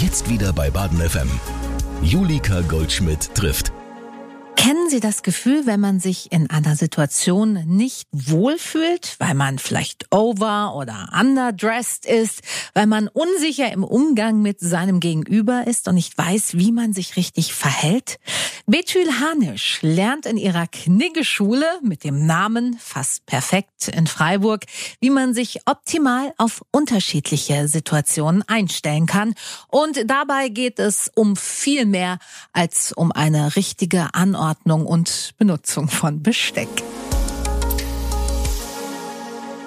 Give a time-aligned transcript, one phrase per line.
[0.00, 1.28] Jetzt wieder bei Baden FM.
[2.02, 3.72] Julika Goldschmidt trifft.
[4.88, 10.74] Sie das Gefühl, wenn man sich in einer Situation nicht wohlfühlt, weil man vielleicht over
[10.74, 12.42] oder underdressed ist,
[12.74, 17.16] weil man unsicher im Umgang mit seinem Gegenüber ist und nicht weiß, wie man sich
[17.16, 18.18] richtig verhält?
[18.66, 24.64] Betül Hanisch lernt in ihrer Kniggeschule mit dem Namen fast perfekt in Freiburg,
[25.00, 29.34] wie man sich optimal auf unterschiedliche Situationen einstellen kann.
[29.68, 32.18] Und dabei geht es um viel mehr
[32.52, 36.68] als um eine richtige Anordnung Anordnung und Benutzung von Besteck.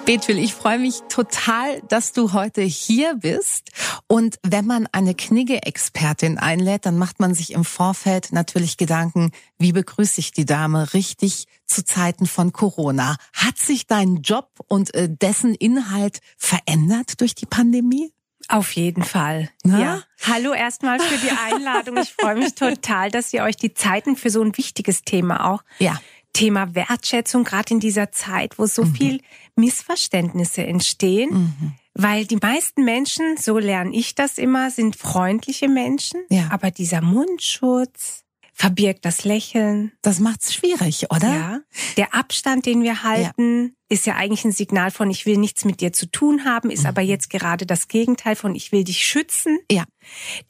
[0.04, 3.70] Betwil, ich freue mich total, dass du heute hier bist.
[4.08, 9.72] Und wenn man eine Knigge-Expertin einlädt, dann macht man sich im Vorfeld natürlich Gedanken, wie
[9.72, 13.16] begrüße ich die Dame richtig zu Zeiten von Corona?
[13.32, 18.12] Hat sich dein Job und äh, dessen Inhalt verändert durch die Pandemie?
[18.52, 19.48] Auf jeden Fall.
[19.64, 19.80] Na?
[19.80, 20.02] Ja.
[20.30, 21.96] Hallo erstmal für die Einladung.
[21.96, 25.62] Ich freue mich total, dass ihr euch die Zeiten für so ein wichtiges Thema auch.
[25.78, 25.98] Ja.
[26.34, 28.94] Thema Wertschätzung, gerade in dieser Zeit, wo so mhm.
[28.94, 29.20] viel
[29.56, 31.30] Missverständnisse entstehen.
[31.32, 31.72] Mhm.
[31.94, 36.20] Weil die meisten Menschen, so lerne ich das immer, sind freundliche Menschen.
[36.28, 36.48] Ja.
[36.50, 38.22] Aber dieser Mundschutz,
[38.62, 39.90] verbirgt das Lächeln.
[40.02, 41.34] Das macht's schwierig, oder?
[41.34, 41.60] Ja.
[41.96, 43.70] Der Abstand, den wir halten, ja.
[43.88, 46.82] ist ja eigentlich ein Signal von ich will nichts mit dir zu tun haben, ist
[46.82, 46.90] mhm.
[46.90, 49.58] aber jetzt gerade das Gegenteil von ich will dich schützen.
[49.68, 49.82] Ja.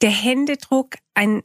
[0.03, 1.41] Der Händedruck, ein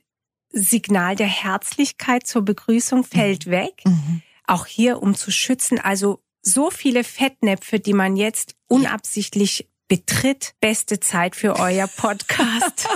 [0.50, 3.50] Signal der Herzlichkeit zur Begrüßung fällt mhm.
[3.50, 3.82] weg.
[3.86, 4.20] Mhm.
[4.46, 5.78] Auch hier, um zu schützen.
[5.78, 10.54] Also so viele Fettnäpfe, die man jetzt unabsichtlich betritt.
[10.60, 12.88] Beste Zeit für euer Podcast.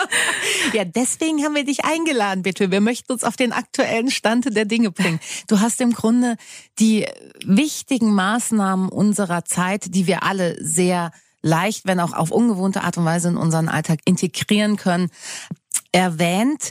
[0.72, 2.70] ja, deswegen haben wir dich eingeladen, bitte.
[2.70, 5.20] Wir möchten uns auf den aktuellen Stand der Dinge bringen.
[5.46, 6.36] Du hast im Grunde
[6.78, 7.06] die
[7.44, 13.04] wichtigen Maßnahmen unserer Zeit, die wir alle sehr leicht, wenn auch auf ungewohnte Art und
[13.04, 15.10] Weise in unseren Alltag integrieren können,
[15.92, 16.70] erwähnt.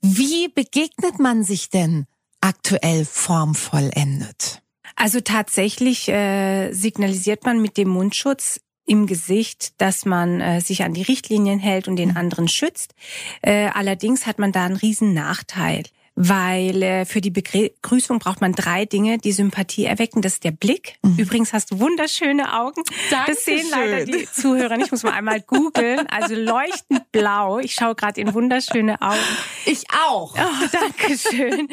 [0.00, 2.06] Wie begegnet man sich denn
[2.40, 4.62] aktuell formvollendet?
[4.96, 10.94] Also tatsächlich äh, signalisiert man mit dem Mundschutz im Gesicht, dass man äh, sich an
[10.94, 12.16] die Richtlinien hält und den mhm.
[12.16, 12.94] anderen schützt.
[13.42, 18.52] Äh, allerdings hat man da einen riesen Nachteil weil äh, für die Begrüßung braucht man
[18.52, 20.20] drei Dinge, die Sympathie erwecken.
[20.20, 20.96] Das ist der Blick.
[21.02, 21.16] Mhm.
[21.16, 22.82] Übrigens hast du wunderschöne Augen.
[23.10, 23.34] Dankeschön.
[23.34, 24.86] Das sehen leider die Zuhörer nicht.
[24.86, 26.06] Ich muss mal einmal googeln.
[26.08, 27.58] Also leuchtend blau.
[27.58, 29.18] Ich schaue gerade in wunderschöne Augen.
[29.64, 30.34] Ich auch.
[30.36, 31.68] Oh, Dankeschön.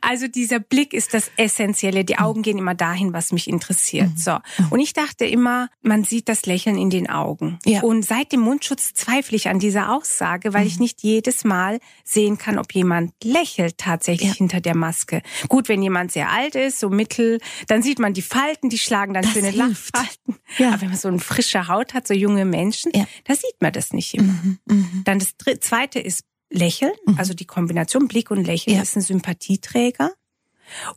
[0.00, 2.04] Also dieser Blick ist das Essentielle.
[2.04, 4.10] Die Augen gehen immer dahin, was mich interessiert.
[4.10, 4.16] Mhm.
[4.16, 4.32] So.
[4.32, 4.66] Mhm.
[4.70, 7.58] Und ich dachte immer, man sieht das Lächeln in den Augen.
[7.64, 7.82] Ja.
[7.82, 12.38] Und seit dem Mundschutz zweifle ich an dieser Aussage, weil ich nicht jedes Mal sehen
[12.38, 14.34] kann, ob jemand lächelt tatsächlich ja.
[14.34, 15.22] hinter der Maske.
[15.48, 19.14] Gut, wenn jemand sehr alt ist, so mittel, dann sieht man die Falten, die schlagen
[19.14, 20.36] dann das schöne Lachfalten.
[20.58, 20.68] Ja.
[20.68, 23.06] Aber wenn man so eine frische Haut hat, so junge Menschen, ja.
[23.24, 24.32] da sieht man das nicht immer.
[24.32, 24.86] Mhm, mh.
[25.04, 27.18] Dann das zweite ist Lächeln, mhm.
[27.18, 28.82] also die Kombination Blick und Lächeln ja.
[28.82, 30.12] ist ein Sympathieträger.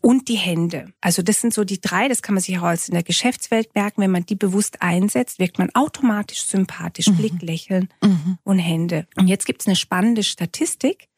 [0.01, 0.93] Und die Hände.
[0.99, 3.75] Also das sind so die drei, das kann man sich auch als in der Geschäftswelt
[3.75, 4.01] merken.
[4.01, 7.07] Wenn man die bewusst einsetzt, wirkt man automatisch sympathisch.
[7.07, 7.17] Mhm.
[7.17, 8.39] Blick, Lächeln mhm.
[8.43, 9.05] und Hände.
[9.15, 11.08] Und jetzt gibt's eine spannende Statistik.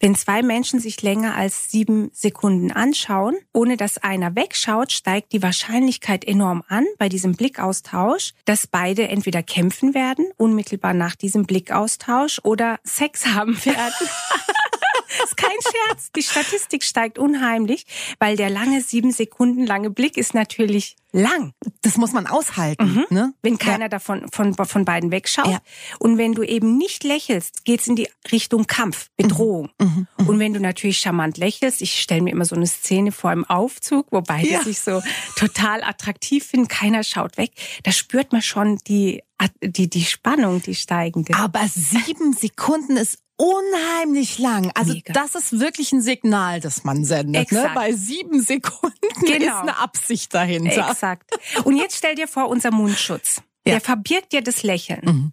[0.00, 5.42] Wenn zwei Menschen sich länger als sieben Sekunden anschauen, ohne dass einer wegschaut, steigt die
[5.42, 12.40] Wahrscheinlichkeit enorm an bei diesem Blickaustausch, dass beide entweder kämpfen werden, unmittelbar nach diesem Blickaustausch,
[12.44, 14.08] oder Sex haben werden.
[15.24, 16.10] ist kein Scherz.
[16.14, 17.86] Die Statistik steigt unheimlich,
[18.18, 21.52] weil der lange sieben Sekunden lange Blick ist natürlich lang.
[21.82, 23.06] Das muss man aushalten, mhm.
[23.10, 23.34] ne?
[23.42, 23.88] Wenn keiner ja.
[23.88, 25.46] davon von, von beiden wegschaut.
[25.46, 25.60] Ja.
[25.98, 29.70] Und wenn du eben nicht lächelst, geht's in die Richtung Kampf, Bedrohung.
[29.80, 29.86] Mhm.
[29.86, 30.06] Mhm.
[30.18, 30.28] mhm.
[30.28, 33.44] Und wenn du natürlich charmant lächelst, ich stelle mir immer so eine Szene vor im
[33.44, 34.62] Aufzug, wo beide ja.
[34.62, 35.02] sich so
[35.36, 37.52] total attraktiv finden, keiner schaut weg,
[37.84, 39.22] da spürt man schon die
[39.62, 41.34] die, die Spannung, die steigende.
[41.34, 44.70] Aber sieben Sekunden ist unheimlich lang.
[44.74, 45.12] Also Mega.
[45.12, 47.50] das ist wirklich ein Signal, das man sendet.
[47.52, 47.70] Ne?
[47.74, 49.46] Bei sieben Sekunden genau.
[49.46, 50.90] ist eine Absicht dahinter.
[50.90, 51.30] Exakt.
[51.64, 53.40] Und jetzt stell dir vor, unser Mundschutz.
[53.66, 53.74] Ja.
[53.74, 55.04] Der verbirgt dir das Lächeln.
[55.04, 55.32] Mhm.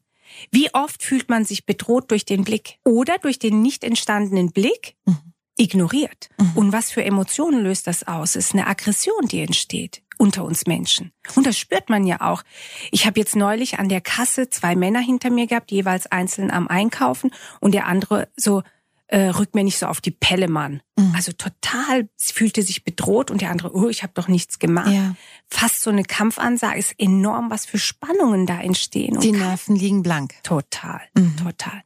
[0.51, 4.95] Wie oft fühlt man sich bedroht durch den Blick oder durch den nicht entstandenen Blick?
[5.05, 5.33] Mhm.
[5.57, 6.29] Ignoriert.
[6.37, 6.51] Mhm.
[6.55, 8.35] Und was für Emotionen löst das aus?
[8.35, 11.11] Es ist eine Aggression, die entsteht unter uns Menschen.
[11.35, 12.43] Und das spürt man ja auch.
[12.91, 16.67] Ich habe jetzt neulich an der Kasse zwei Männer hinter mir gehabt, jeweils einzeln am
[16.67, 18.63] Einkaufen und der andere so
[19.07, 20.81] äh, rückt mir nicht so auf die Pelle, Mann.
[20.97, 21.13] Mhm.
[21.15, 24.91] Also total, fühlte sich bedroht und der andere, oh, ich habe doch nichts gemacht.
[24.91, 25.15] Ja.
[25.47, 29.19] Fast so eine Kampfansage ist enorm, was für Spannungen da entstehen.
[29.19, 30.33] die Nerven liegen blank.
[30.43, 31.37] Total, mhm.
[31.37, 31.83] total.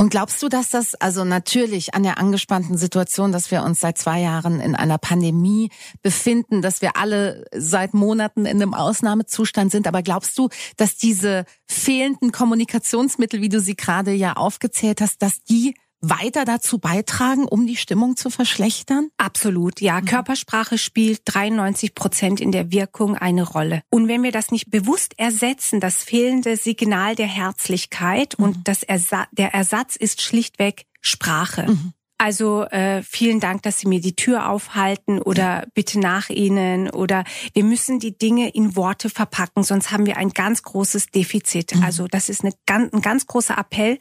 [0.00, 3.98] Und glaubst du, dass das also natürlich an der angespannten Situation, dass wir uns seit
[3.98, 5.68] zwei Jahren in einer Pandemie
[6.00, 10.48] befinden, dass wir alle seit Monaten in einem Ausnahmezustand sind, aber glaubst du,
[10.78, 16.78] dass diese fehlenden Kommunikationsmittel, wie du sie gerade ja aufgezählt hast, dass die weiter dazu
[16.78, 19.10] beitragen, um die Stimmung zu verschlechtern?
[19.18, 20.00] Absolut, ja.
[20.00, 20.06] Mhm.
[20.06, 23.82] Körpersprache spielt 93 Prozent in der Wirkung eine Rolle.
[23.90, 28.44] Und wenn wir das nicht bewusst ersetzen, das fehlende Signal der Herzlichkeit mhm.
[28.44, 31.66] und das Ersa der Ersatz ist schlichtweg Sprache.
[31.68, 31.92] Mhm.
[32.20, 37.24] Also äh, vielen Dank, dass Sie mir die Tür aufhalten oder bitte nach Ihnen oder
[37.54, 41.74] wir müssen die Dinge in Worte verpacken, sonst haben wir ein ganz großes Defizit.
[41.74, 41.82] Mhm.
[41.82, 43.98] Also das ist eine, ein ganz großer Appell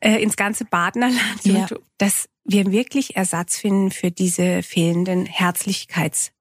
[0.00, 1.66] äh, ins ganze Badnerland, ja.
[1.98, 6.32] dass wir wirklich Ersatz finden für diese fehlenden Herzlichkeits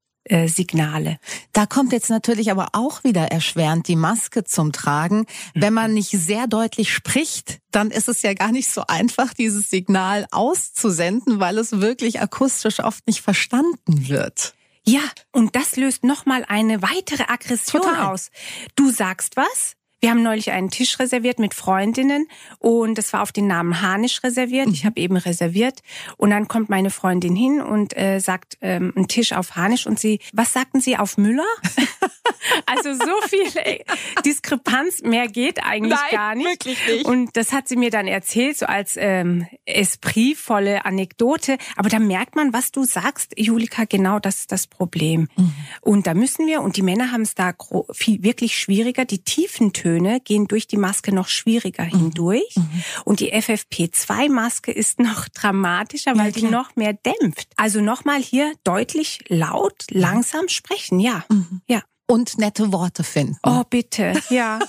[0.48, 1.19] Signale.
[1.54, 5.28] Da kommt jetzt natürlich aber auch wieder erschwerend die Maske zum Tragen.
[5.54, 9.69] Wenn man nicht sehr deutlich spricht, dann ist es ja gar nicht so einfach, dieses
[9.69, 14.56] Signal auszusenden, weil es wirklich akustisch oft nicht verstanden wird.
[14.84, 15.01] Ja,
[15.31, 18.08] und das löst nochmal eine weitere Aggression Total.
[18.08, 18.31] aus.
[18.75, 22.27] Du sagst was, wir haben neulich einen Tisch reserviert mit Freundinnen
[22.59, 24.68] und es war auf den Namen Hanisch reserviert.
[24.69, 24.88] Ich mhm.
[24.88, 25.81] habe eben reserviert
[26.18, 30.00] und dann kommt meine Freundin hin und äh, sagt ähm, einen Tisch auf Hanisch und
[30.00, 31.45] sie, was sagten Sie auf Müller?
[32.65, 33.86] also so viel ey,
[34.25, 36.65] Diskrepanz, mehr geht eigentlich Nein, gar nicht.
[36.65, 37.06] Wirklich nicht.
[37.06, 41.57] Und das hat sie mir dann erzählt, so als ähm, espritvolle Anekdote.
[41.77, 45.30] Aber da merkt man, was du sagst, Julika, genau das ist das Problem.
[45.36, 45.53] Mhm.
[45.81, 47.53] Und da müssen wir, und die Männer haben es da
[47.91, 51.98] viel, wirklich schwieriger, die tiefen Töne Töne gehen durch die Maske noch schwieriger mhm.
[51.98, 52.56] hindurch.
[52.56, 52.84] Mhm.
[53.04, 57.50] Und die FFP2-Maske ist noch dramatischer, weil ja, die noch mehr dämpft.
[57.56, 61.24] Also nochmal hier deutlich laut, langsam sprechen, ja.
[61.30, 61.62] Mhm.
[61.68, 63.38] Ja und nette Worte finden.
[63.42, 64.14] Oh, bitte.
[64.30, 64.60] Ja.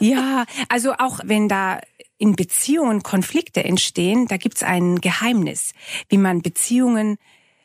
[0.00, 1.82] ja, also auch wenn da
[2.16, 5.72] in Beziehungen Konflikte entstehen, da gibt's ein Geheimnis,
[6.08, 7.18] wie man Beziehungen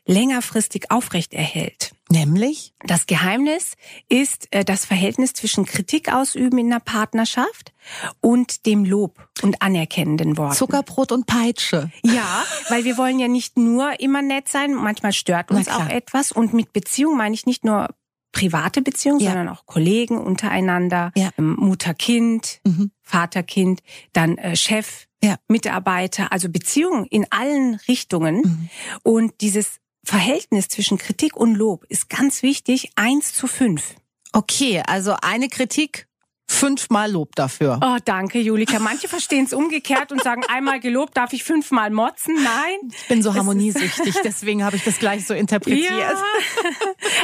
[0.06, 1.94] längerfristig aufrechterhält.
[2.14, 2.74] Nämlich?
[2.86, 3.74] Das Geheimnis
[4.08, 7.74] ist äh, das Verhältnis zwischen Kritik ausüben in einer Partnerschaft
[8.22, 10.56] und dem Lob und anerkennenden Worten.
[10.56, 11.92] Zuckerbrot und Peitsche.
[12.04, 16.32] Ja, weil wir wollen ja nicht nur immer nett sein, manchmal stört uns auch etwas
[16.32, 17.90] und mit Beziehung meine ich nicht nur
[18.32, 19.32] private Beziehungen, ja.
[19.32, 21.30] sondern auch Kollegen untereinander, ja.
[21.38, 22.92] Ähm, Mutter-Kind, mhm.
[23.02, 23.82] Vater-Kind,
[24.12, 25.38] dann äh, Chef, ja.
[25.48, 28.36] Mitarbeiter, also Beziehungen in allen Richtungen.
[28.38, 28.70] Mhm.
[29.04, 33.96] Und dieses Verhältnis zwischen Kritik und Lob ist ganz wichtig, eins zu fünf.
[34.34, 36.08] Okay, also eine Kritik
[36.54, 37.80] fünfmal Lob dafür.
[37.84, 38.80] Oh, danke, Julika.
[38.80, 42.36] Manche verstehen es umgekehrt und sagen, einmal gelobt darf ich fünfmal motzen.
[42.36, 42.92] Nein.
[42.92, 45.92] Ich bin so harmoniesüchtig, deswegen habe ich das gleich so interpretiert.
[45.92, 46.14] Ja.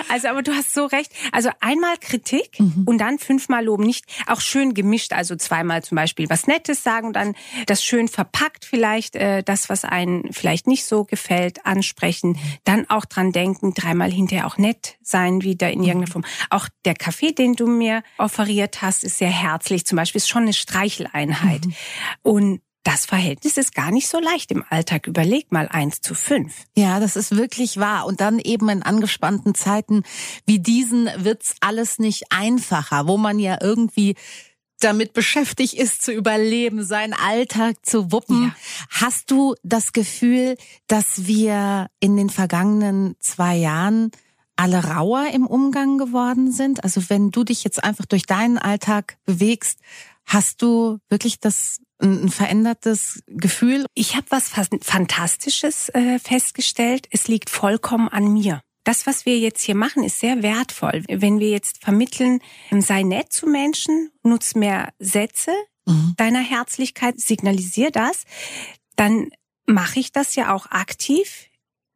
[0.10, 1.12] Also, aber du hast so recht.
[1.32, 2.84] Also einmal Kritik mhm.
[2.86, 3.84] und dann fünfmal loben.
[3.84, 7.36] Nicht auch schön gemischt, also zweimal zum Beispiel was Nettes sagen und dann
[7.68, 12.38] das schön verpackt vielleicht, äh, das, was einen vielleicht nicht so gefällt, ansprechen.
[12.64, 16.26] Dann auch dran denken, dreimal hinterher auch nett sein wieder in irgendeiner Form.
[16.50, 19.86] Auch der Kaffee, den du mir offeriert hast, ist sehr herzlich.
[19.86, 21.66] Zum Beispiel ist schon eine Streicheleinheit.
[21.66, 21.74] Mhm.
[22.24, 25.06] Und das Verhältnis ist gar nicht so leicht im Alltag.
[25.06, 26.66] Überleg mal eins zu fünf.
[26.76, 28.06] Ja, das ist wirklich wahr.
[28.06, 30.04] Und dann eben in angespannten Zeiten
[30.46, 34.16] wie diesen wird's alles nicht einfacher, wo man ja irgendwie
[34.80, 38.44] damit beschäftigt ist, zu überleben, seinen Alltag zu wuppen.
[38.44, 38.56] Ja.
[38.90, 40.56] Hast du das Gefühl,
[40.88, 44.12] dass wir in den vergangenen zwei Jahren
[44.60, 46.84] alle rauer im Umgang geworden sind?
[46.84, 49.80] Also wenn du dich jetzt einfach durch deinen Alltag bewegst,
[50.26, 53.86] hast du wirklich das ein verändertes Gefühl?
[53.94, 57.08] Ich habe was Fantastisches äh, festgestellt.
[57.10, 58.62] Es liegt vollkommen an mir.
[58.84, 61.04] Das, was wir jetzt hier machen, ist sehr wertvoll.
[61.08, 65.52] Wenn wir jetzt vermitteln, sei nett zu Menschen, nutz mehr Sätze
[65.86, 66.14] mhm.
[66.18, 68.24] deiner Herzlichkeit, signalisier das,
[68.96, 69.30] dann
[69.66, 71.49] mache ich das ja auch aktiv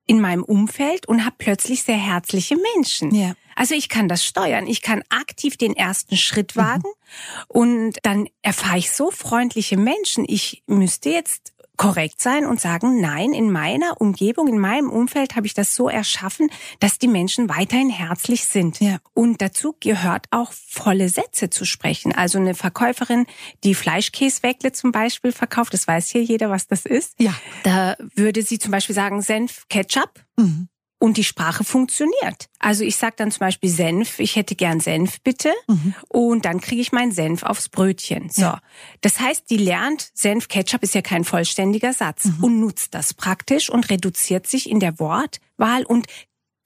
[0.05, 3.13] in meinem Umfeld und habe plötzlich sehr herzliche Menschen.
[3.15, 3.35] Ja.
[3.55, 4.67] Also ich kann das steuern.
[4.67, 6.59] Ich kann aktiv den ersten Schritt mhm.
[6.59, 7.43] wagen mhm.
[7.47, 10.25] und dann erfahre ich so freundliche Menschen.
[10.27, 11.52] Ich müsste jetzt
[11.83, 15.89] korrekt sein und sagen, nein, in meiner Umgebung, in meinem Umfeld habe ich das so
[15.89, 16.49] erschaffen,
[16.79, 18.79] dass die Menschen weiterhin herzlich sind.
[18.79, 18.99] Ja.
[19.13, 22.15] Und dazu gehört auch volle Sätze zu sprechen.
[22.15, 23.25] Also eine Verkäuferin,
[23.65, 27.19] die Fleischkäsewäckle zum Beispiel verkauft, das weiß hier jeder, was das ist.
[27.19, 27.35] Ja.
[27.63, 30.23] Da würde sie zum Beispiel sagen, Senf, Ketchup.
[30.37, 30.69] Mhm
[31.03, 32.47] und die Sprache funktioniert.
[32.59, 35.93] Also ich sage dann zum Beispiel Senf, ich hätte gern Senf bitte mhm.
[36.07, 38.29] und dann kriege ich meinen Senf aufs Brötchen.
[38.29, 38.61] So, ja.
[39.01, 42.43] das heißt, die lernt Senf, Ketchup ist ja kein vollständiger Satz mhm.
[42.45, 46.07] und nutzt das praktisch und reduziert sich in der Wortwahl und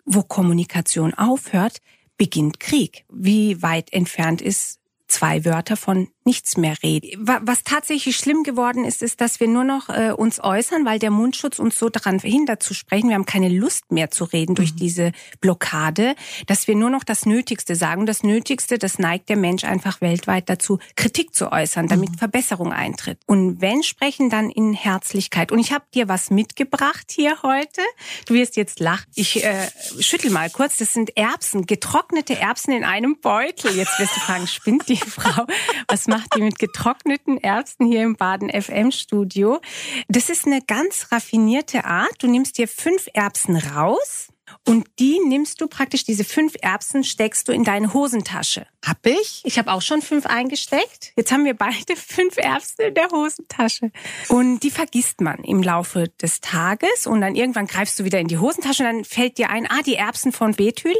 [0.05, 1.79] wo Kommunikation aufhört,
[2.15, 3.05] beginnt Krieg.
[3.11, 4.77] Wie weit entfernt ist
[5.07, 7.09] zwei Wörter von nichts mehr reden.
[7.41, 11.09] Was tatsächlich schlimm geworden ist, ist, dass wir nur noch äh, uns äußern, weil der
[11.09, 13.07] Mundschutz uns so daran verhindert zu sprechen.
[13.07, 14.77] Wir haben keine Lust mehr zu reden durch mhm.
[14.77, 16.15] diese Blockade,
[16.45, 18.05] dass wir nur noch das Nötigste sagen.
[18.05, 22.17] Das Nötigste, das neigt der Mensch einfach weltweit dazu, Kritik zu äußern, damit mhm.
[22.17, 23.19] Verbesserung eintritt.
[23.25, 25.53] Und wenn sprechen, dann in Herzlichkeit.
[25.53, 27.81] Und ich habe dir was mitgebracht hier heute.
[28.25, 29.05] Du wirst jetzt lachen.
[29.15, 29.69] Ich äh,
[29.99, 30.77] schüttel mal kurz.
[30.77, 33.75] Das sind Erbsen, getrocknete Erbsen in einem Beutel.
[33.77, 35.45] Jetzt wirst du fragen, spinnt die Frau?
[35.87, 39.59] Was macht die mit getrockneten Erbsen hier im Baden FM Studio?
[40.07, 42.15] Das ist eine ganz raffinierte Art.
[42.19, 44.29] Du nimmst dir fünf Erbsen raus
[44.67, 48.67] und die nimmst du praktisch, diese fünf Erbsen steckst du in deine Hosentasche.
[48.85, 49.41] Hab ich?
[49.45, 51.13] Ich habe auch schon fünf eingesteckt.
[51.15, 53.91] Jetzt haben wir beide fünf Erbsen in der Hosentasche.
[54.27, 57.07] Und die vergisst man im Laufe des Tages.
[57.07, 59.81] Und dann irgendwann greifst du wieder in die Hosentasche und dann fällt dir ein, ah,
[59.85, 60.95] die Erbsen von Bethül.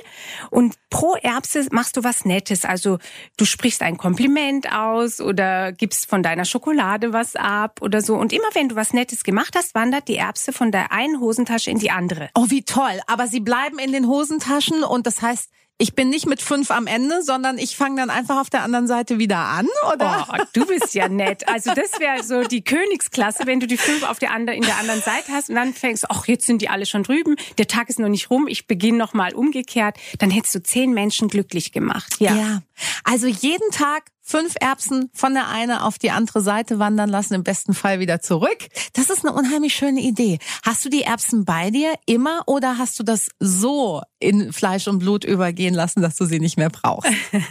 [0.49, 2.65] Und pro Erbse machst du was Nettes.
[2.65, 2.99] Also
[3.35, 8.15] du sprichst ein Kompliment aus oder gibst von deiner Schokolade was ab oder so.
[8.15, 11.69] Und immer wenn du was Nettes gemacht hast, wandert die Erbse von der einen Hosentasche
[11.69, 12.29] in die andere.
[12.33, 12.99] Oh, wie toll.
[13.07, 15.49] Aber sie bleiben in den Hosentaschen und das heißt,
[15.79, 18.87] ich bin nicht mit fünf am Ende, sondern ich fange dann einfach auf der anderen
[18.87, 20.27] Seite wieder an, oder?
[20.31, 21.47] Oh, du bist ja nett.
[21.47, 24.77] Also das wäre so die Königsklasse, wenn du die fünf auf der anderen, in der
[24.77, 27.89] anderen Seite hast und dann fängst, ach, jetzt sind die alle schon drüben, der Tag
[27.89, 32.15] ist noch nicht rum, ich beginne nochmal umgekehrt, dann hättest du zehn Menschen glücklich gemacht.
[32.19, 32.35] Ja.
[32.35, 32.61] ja.
[33.03, 37.43] Also jeden Tag fünf Erbsen von der eine auf die andere Seite wandern lassen, im
[37.43, 38.57] besten Fall wieder zurück.
[38.93, 40.39] Das ist eine unheimlich schöne Idee.
[40.65, 44.99] Hast du die Erbsen bei dir immer oder hast du das so in Fleisch und
[44.99, 47.09] Blut übergehen lassen, dass du sie nicht mehr brauchst?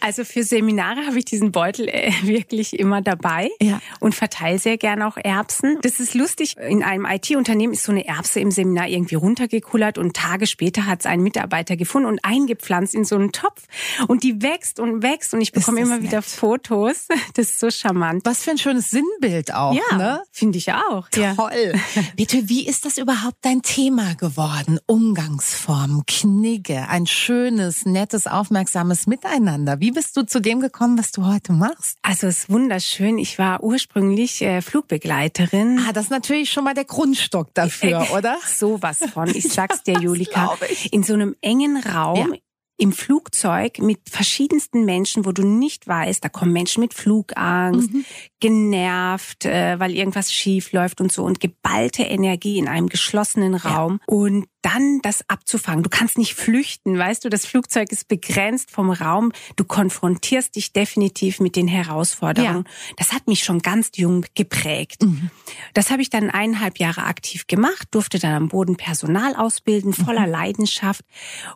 [0.00, 3.80] Also für Seminare habe ich diesen Beutel äh, wirklich immer dabei ja.
[4.00, 5.78] und verteile sehr gerne auch Erbsen.
[5.82, 6.56] Das ist lustig.
[6.56, 11.00] In einem IT-Unternehmen ist so eine Erbse im Seminar irgendwie runtergekullert und Tage später hat
[11.00, 13.64] es ein Mitarbeiter gefunden und eingepflanzt in so einen Topf
[14.08, 17.06] und die wächst und wächst und ich bekomme immer wieder Fotos.
[17.34, 18.24] Das ist so charmant.
[18.24, 19.72] Was für ein schönes Sinnbild auch.
[19.72, 20.22] Ja, ne?
[20.32, 21.08] finde ich auch.
[21.08, 21.72] Toll.
[21.74, 22.02] Ja.
[22.16, 24.80] Bitte, wie ist das überhaupt dein Thema geworden?
[24.86, 29.78] Umgangsformen, Knigge, ein schönes, nettes, aufmerksames Miteinander.
[29.80, 31.98] Wie bist du zu dem gekommen, was du heute machst?
[32.02, 33.18] Also es ist wunderschön.
[33.18, 35.80] Ich war ursprünglich äh, Flugbegleiterin.
[35.86, 38.38] Ah, das ist natürlich schon mal der Grundstock dafür, äh, oder?
[38.46, 39.28] Sowas von.
[39.28, 40.56] Ich sag's dir, Julika.
[40.90, 42.38] In so einem engen Raum, ja
[42.78, 48.04] im Flugzeug mit verschiedensten Menschen, wo du nicht weißt, da kommen Menschen mit Flugangst, mhm.
[48.40, 54.00] genervt, äh, weil irgendwas schief läuft und so und geballte Energie in einem geschlossenen Raum
[54.00, 54.14] ja.
[54.14, 55.82] und dann das abzufangen.
[55.82, 59.32] Du kannst nicht flüchten, weißt du, das Flugzeug ist begrenzt vom Raum.
[59.56, 62.64] Du konfrontierst dich definitiv mit den Herausforderungen.
[62.66, 62.94] Ja.
[62.96, 65.02] Das hat mich schon ganz jung geprägt.
[65.02, 65.30] Mhm.
[65.74, 70.26] Das habe ich dann eineinhalb Jahre aktiv gemacht, durfte dann am Boden Personal ausbilden, voller
[70.26, 70.32] mhm.
[70.32, 71.04] Leidenschaft.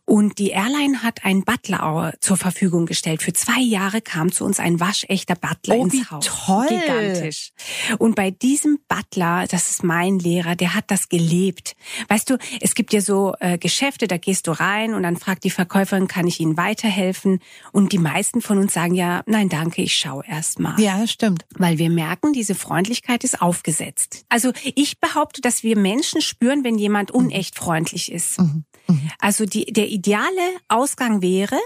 [0.04, 3.23] Und die Airline hat einen Butler zur Verfügung gestellt.
[3.23, 6.25] Für zwei Jahre kam zu uns ein waschechter Butler oh, ins Haus.
[6.47, 6.68] Toll.
[6.68, 7.52] Gigantisch.
[7.99, 11.75] Und bei diesem Butler, das ist mein Lehrer, der hat das gelebt.
[12.09, 15.44] Weißt du, es gibt ja so äh, Geschäfte, da gehst du rein und dann fragt
[15.44, 17.40] die Verkäuferin, kann ich Ihnen weiterhelfen?
[17.73, 20.78] Und die meisten von uns sagen ja, nein, danke, ich schaue erst mal.
[20.80, 21.44] Ja, stimmt.
[21.56, 24.25] Weil wir merken, diese Freundlichkeit ist aufgesetzt.
[24.28, 27.26] Also ich behaupte, dass wir Menschen spüren, wenn jemand mhm.
[27.26, 28.40] unecht freundlich ist.
[28.40, 28.64] Mhm.
[28.88, 29.11] Mhm.
[29.18, 30.30] Also die, der ideale
[30.68, 31.59] Ausgang wäre,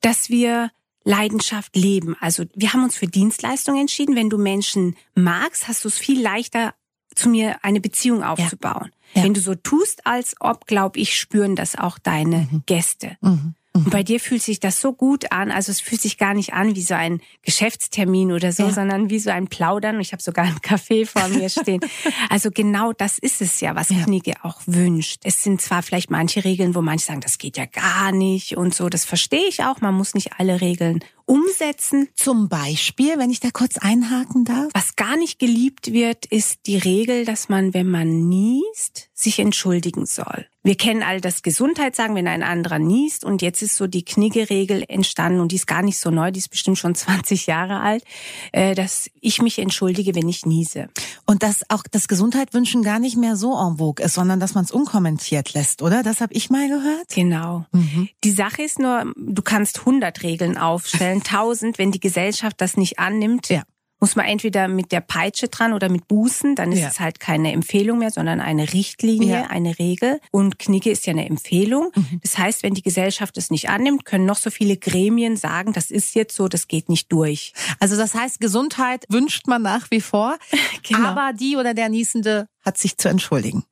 [0.00, 0.70] dass wir
[1.04, 2.16] Leidenschaft leben.
[2.20, 4.16] Also wir haben uns für Dienstleistungen entschieden.
[4.16, 6.74] Wenn du Menschen magst, hast du es viel leichter,
[7.14, 8.90] zu mir eine Beziehung aufzubauen.
[8.92, 8.99] Ja.
[9.14, 12.62] Wenn du so tust, als ob, glaub ich, spüren das auch deine mhm.
[12.66, 13.16] Gäste.
[13.20, 13.54] Mhm.
[13.72, 15.52] Und bei dir fühlt sich das so gut an.
[15.52, 18.72] Also es fühlt sich gar nicht an wie so ein Geschäftstermin oder so, ja.
[18.72, 20.00] sondern wie so ein Plaudern.
[20.00, 21.80] Ich habe sogar einen Kaffee vor mir stehen.
[22.30, 24.02] also genau das ist es ja, was ja.
[24.04, 25.20] Knigge auch wünscht.
[25.22, 28.74] Es sind zwar vielleicht manche Regeln, wo manche sagen, das geht ja gar nicht und
[28.74, 28.88] so.
[28.88, 29.80] Das verstehe ich auch.
[29.80, 32.08] Man muss nicht alle Regeln umsetzen.
[32.16, 34.68] Zum Beispiel, wenn ich da kurz einhaken darf.
[34.74, 40.06] Was gar nicht geliebt wird, ist die Regel, dass man, wenn man niest, sich entschuldigen
[40.06, 40.46] soll.
[40.62, 44.04] Wir kennen all das Gesundheit sagen, wenn ein anderer niest und jetzt ist so die
[44.04, 47.80] Knigge-Regel entstanden und die ist gar nicht so neu, die ist bestimmt schon 20 Jahre
[47.80, 48.04] alt,
[48.52, 50.88] äh, dass ich mich entschuldige, wenn ich niese.
[51.24, 54.54] Und dass auch das Gesundheit wünschen gar nicht mehr so en vogue ist, sondern dass
[54.54, 56.02] man es unkommentiert lässt, oder?
[56.02, 57.08] Das habe ich mal gehört.
[57.14, 57.64] Genau.
[57.72, 58.10] Mhm.
[58.22, 62.98] Die Sache ist nur, du kannst 100 Regeln aufstellen, 1000, wenn die Gesellschaft das nicht
[62.98, 63.62] annimmt, ja.
[64.00, 66.88] muss man entweder mit der Peitsche dran oder mit Bußen, dann ist ja.
[66.88, 69.46] es halt keine Empfehlung mehr, sondern eine Richtlinie, ja.
[69.46, 70.20] eine Regel.
[70.30, 71.92] Und Knigge ist ja eine Empfehlung.
[71.94, 72.20] Mhm.
[72.22, 75.90] Das heißt, wenn die Gesellschaft es nicht annimmt, können noch so viele Gremien sagen, das
[75.90, 77.52] ist jetzt so, das geht nicht durch.
[77.78, 80.36] Also das heißt, Gesundheit wünscht man nach wie vor,
[80.82, 81.08] genau.
[81.08, 83.64] aber die oder der Niesende hat sich zu entschuldigen?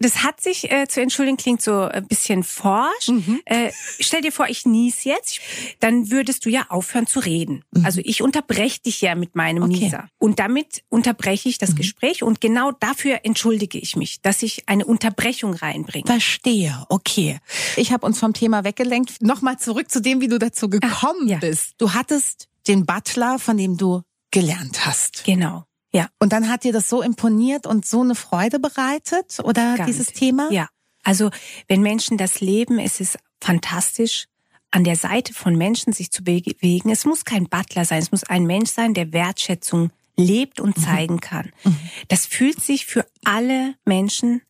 [0.00, 3.08] Das hat sich äh, zu entschuldigen klingt so ein bisschen forsch.
[3.08, 3.40] Mhm.
[3.44, 3.70] Äh,
[4.00, 5.40] stell dir vor, ich nies jetzt,
[5.80, 7.64] dann würdest du ja aufhören zu reden.
[7.72, 7.84] Mhm.
[7.84, 9.84] Also ich unterbreche dich ja mit meinem okay.
[9.84, 10.08] Nieser.
[10.18, 11.76] Und damit unterbreche ich das mhm.
[11.76, 16.06] Gespräch und genau dafür entschuldige ich mich, dass ich eine Unterbrechung reinbringe.
[16.06, 17.38] Verstehe, okay.
[17.76, 19.22] Ich habe uns vom Thema weggelenkt.
[19.22, 21.38] Nochmal zurück zu dem, wie du dazu gekommen Ach, ja.
[21.38, 21.74] bist.
[21.78, 25.24] Du hattest den Butler, von dem du gelernt hast.
[25.24, 25.64] Genau.
[25.92, 26.08] Ja.
[26.18, 29.86] Und dann hat dir das so imponiert und so eine Freude bereitet oder Ganz.
[29.86, 30.48] dieses Thema?
[30.50, 30.68] Ja.
[31.02, 31.30] Also
[31.68, 34.26] wenn Menschen das leben, ist es fantastisch,
[34.70, 36.90] an der Seite von Menschen sich zu bewegen.
[36.90, 40.82] Es muss kein Butler sein, es muss ein Mensch sein, der Wertschätzung lebt und mhm.
[40.82, 41.52] zeigen kann.
[41.64, 41.76] Mhm.
[42.08, 44.40] Das fühlt sich für alle Menschen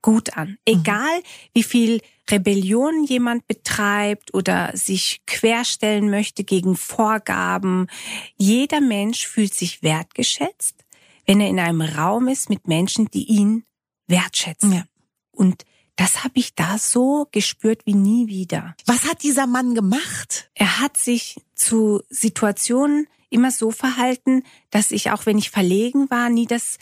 [0.00, 0.50] gut an.
[0.50, 0.56] Mhm.
[0.66, 1.24] Egal mhm.
[1.54, 7.88] wie viel Rebellion jemand betreibt oder sich querstellen möchte gegen Vorgaben.
[8.36, 10.81] Jeder Mensch fühlt sich wertgeschätzt
[11.26, 13.64] wenn er in einem Raum ist mit Menschen, die ihn
[14.06, 14.72] wertschätzen.
[14.72, 14.84] Ja.
[15.30, 15.64] Und
[15.96, 18.74] das habe ich da so gespürt wie nie wieder.
[18.86, 20.50] Was hat dieser Mann gemacht?
[20.54, 26.28] Er hat sich zu Situationen immer so verhalten, dass ich auch wenn ich verlegen war,
[26.28, 26.78] nie das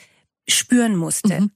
[0.55, 1.41] spüren musste.
[1.41, 1.51] Mhm.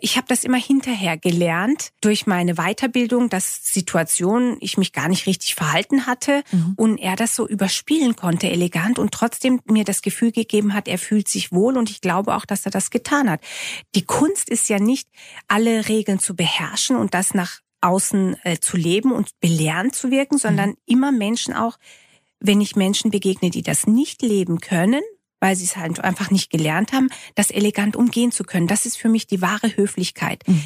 [0.00, 5.26] Ich habe das immer hinterher gelernt durch meine Weiterbildung, dass Situationen ich mich gar nicht
[5.26, 6.74] richtig verhalten hatte mhm.
[6.76, 10.98] und er das so überspielen konnte, elegant und trotzdem mir das Gefühl gegeben hat, er
[10.98, 13.40] fühlt sich wohl und ich glaube auch, dass er das getan hat.
[13.94, 15.08] Die Kunst ist ja nicht,
[15.48, 20.38] alle Regeln zu beherrschen und das nach außen äh, zu leben und belehrend zu wirken,
[20.38, 20.76] sondern mhm.
[20.86, 21.78] immer Menschen auch
[22.40, 25.02] wenn ich Menschen begegne, die das nicht leben können,
[25.40, 28.66] weil sie es halt einfach nicht gelernt haben, das elegant umgehen zu können.
[28.66, 30.46] Das ist für mich die wahre Höflichkeit.
[30.46, 30.62] Mhm.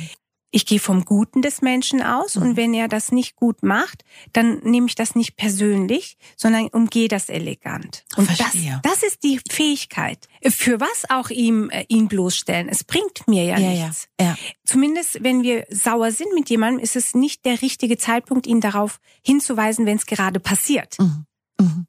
[0.54, 2.42] Ich gehe vom Guten des Menschen aus mhm.
[2.42, 7.08] und wenn er das nicht gut macht, dann nehme ich das nicht persönlich, sondern umgehe
[7.08, 8.04] das elegant.
[8.14, 8.52] Und das,
[8.84, 10.28] das ist die Fähigkeit.
[10.46, 12.68] Für was auch ihm äh, ihn bloßstellen?
[12.68, 14.08] Es bringt mir ja, ja nichts.
[14.20, 14.36] Ja, ja.
[14.64, 19.00] Zumindest wenn wir sauer sind mit jemandem, ist es nicht der richtige Zeitpunkt, ihn darauf
[19.26, 20.96] hinzuweisen, wenn es gerade passiert.
[21.00, 21.86] Mhm.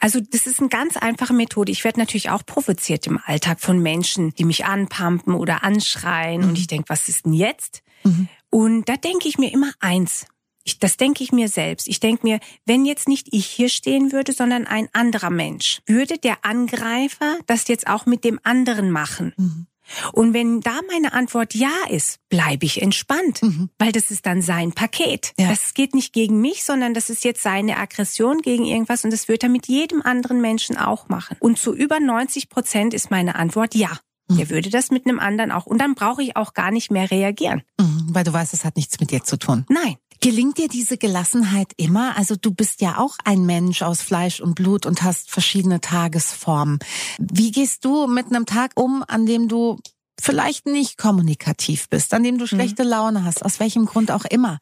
[0.00, 1.72] Also das ist eine ganz einfache Methode.
[1.72, 6.42] Ich werde natürlich auch provoziert im Alltag von Menschen, die mich anpumpen oder anschreien.
[6.42, 6.48] Mhm.
[6.48, 7.82] Und ich denke, was ist denn jetzt?
[8.04, 8.28] Mhm.
[8.50, 10.26] Und da denke ich mir immer eins.
[10.64, 11.86] Ich, das denke ich mir selbst.
[11.86, 16.18] Ich denke mir, wenn jetzt nicht ich hier stehen würde, sondern ein anderer Mensch, würde
[16.18, 19.32] der Angreifer das jetzt auch mit dem anderen machen.
[19.36, 19.66] Mhm.
[20.12, 23.70] Und wenn da meine Antwort ja ist, bleibe ich entspannt, mhm.
[23.78, 25.32] weil das ist dann sein Paket.
[25.38, 25.48] Ja.
[25.48, 29.28] Das geht nicht gegen mich, sondern das ist jetzt seine Aggression gegen irgendwas und das
[29.28, 31.36] wird er mit jedem anderen Menschen auch machen.
[31.40, 33.90] Und zu über 90 Prozent ist meine Antwort ja.
[34.28, 34.38] Mhm.
[34.38, 35.66] Er würde das mit einem anderen auch.
[35.66, 37.62] Und dann brauche ich auch gar nicht mehr reagieren.
[37.80, 39.64] Mhm, weil du weißt, es hat nichts mit dir zu tun.
[39.68, 39.96] Nein.
[40.20, 42.16] Gelingt dir diese Gelassenheit immer?
[42.16, 46.78] Also du bist ja auch ein Mensch aus Fleisch und Blut und hast verschiedene Tagesformen.
[47.18, 49.78] Wie gehst du mit einem Tag um, an dem du
[50.20, 52.48] vielleicht nicht kommunikativ bist, an dem du mhm.
[52.48, 52.82] schlechte.
[52.82, 54.58] Laune hast, aus welchem Grund auch immer?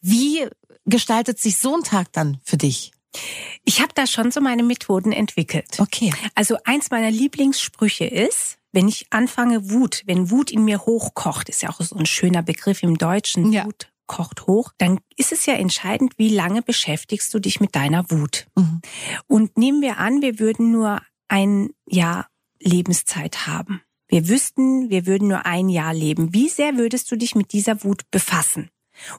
[0.00, 0.46] Wie
[0.86, 2.92] gestaltet sich so ein Tag dann für dich?
[3.64, 5.78] Ich habe da schon so meine Methoden entwickelt.
[5.78, 6.12] Okay.
[6.34, 11.62] Also eins meiner Lieblingssprüche ist, wenn ich anfange Wut, wenn Wut in mir hochkocht, ist
[11.62, 13.66] ja auch so ein schöner Begriff im Deutschen, ja.
[13.66, 18.10] Wut kocht hoch, dann ist es ja entscheidend, wie lange beschäftigst du dich mit deiner
[18.10, 18.46] Wut.
[18.56, 18.80] Mhm.
[19.26, 22.28] Und nehmen wir an, wir würden nur ein Jahr
[22.60, 23.82] Lebenszeit haben.
[24.08, 26.34] Wir wüssten, wir würden nur ein Jahr leben.
[26.34, 28.70] Wie sehr würdest du dich mit dieser Wut befassen?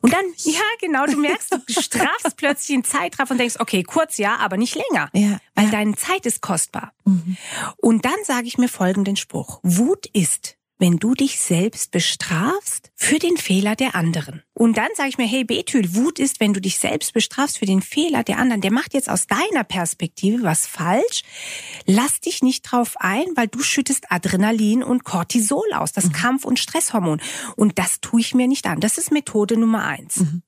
[0.01, 4.17] Und dann, ja, genau, du merkst, du strafst plötzlich einen Zeitraff und denkst, okay, kurz
[4.17, 5.09] ja, aber nicht länger.
[5.13, 5.71] Ja, weil ja.
[5.71, 6.93] deine Zeit ist kostbar.
[7.03, 7.37] Mhm.
[7.77, 9.59] Und dann sage ich mir folgenden Spruch.
[9.63, 14.41] Wut ist wenn du dich selbst bestrafst für den Fehler der anderen.
[14.53, 17.65] Und dann sage ich mir, hey Betül, Wut ist, wenn du dich selbst bestrafst für
[17.65, 18.61] den Fehler der anderen.
[18.61, 21.23] Der macht jetzt aus deiner Perspektive was falsch.
[21.85, 26.13] Lass dich nicht drauf ein, weil du schüttest Adrenalin und Cortisol aus, das mhm.
[26.13, 27.21] Kampf- und Stresshormon.
[27.55, 28.79] Und das tue ich mir nicht an.
[28.79, 30.17] Das ist Methode Nummer eins.
[30.17, 30.41] Mhm.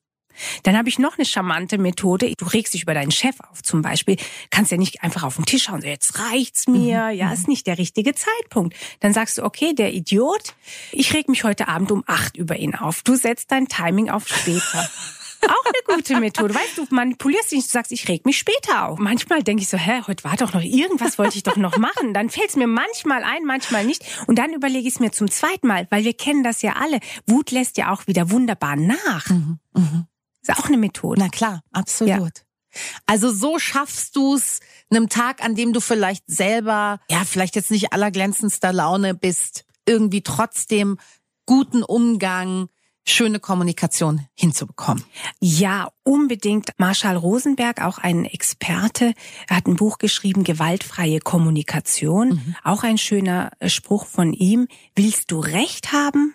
[0.62, 2.32] Dann habe ich noch eine charmante Methode.
[2.36, 4.16] Du regst dich über deinen Chef auf zum Beispiel.
[4.50, 7.10] Kannst ja nicht einfach auf den Tisch schauen, so jetzt reicht's mir.
[7.10, 7.18] Mhm.
[7.18, 8.76] Ja, ist nicht der richtige Zeitpunkt.
[9.00, 10.54] Dann sagst du, okay, der Idiot,
[10.92, 13.02] ich reg mich heute Abend um acht über ihn auf.
[13.02, 14.88] Du setzt dein Timing auf später.
[15.46, 16.54] Auch eine gute Methode.
[16.54, 18.98] Weißt du, manipulierst dich, du sagst, ich reg mich später auf.
[18.98, 22.12] Manchmal denke ich so, hä, heute war doch noch irgendwas, wollte ich doch noch machen.
[22.12, 24.04] Dann fällt es mir manchmal ein, manchmal nicht.
[24.26, 26.98] Und dann überlege ich es mir zum zweiten Mal, weil wir kennen das ja alle.
[27.26, 29.28] Wut lässt ja auch wieder wunderbar nach.
[29.28, 30.07] Mhm, mh.
[30.42, 31.20] Ist auch eine Methode.
[31.20, 32.38] Na klar, absolut.
[32.38, 32.80] Ja.
[33.06, 37.70] Also so schaffst du es, einem Tag, an dem du vielleicht selber, ja, vielleicht jetzt
[37.70, 40.98] nicht allerglänzendster Laune bist, irgendwie trotzdem
[41.46, 42.68] guten Umgang,
[43.08, 45.04] schöne Kommunikation hinzubekommen?
[45.40, 46.72] Ja, unbedingt.
[46.78, 49.14] Marshall Rosenberg, auch ein Experte,
[49.48, 52.28] hat ein Buch geschrieben, Gewaltfreie Kommunikation.
[52.28, 52.56] Mhm.
[52.64, 54.68] Auch ein schöner äh, Spruch von ihm.
[54.94, 56.34] Willst du Recht haben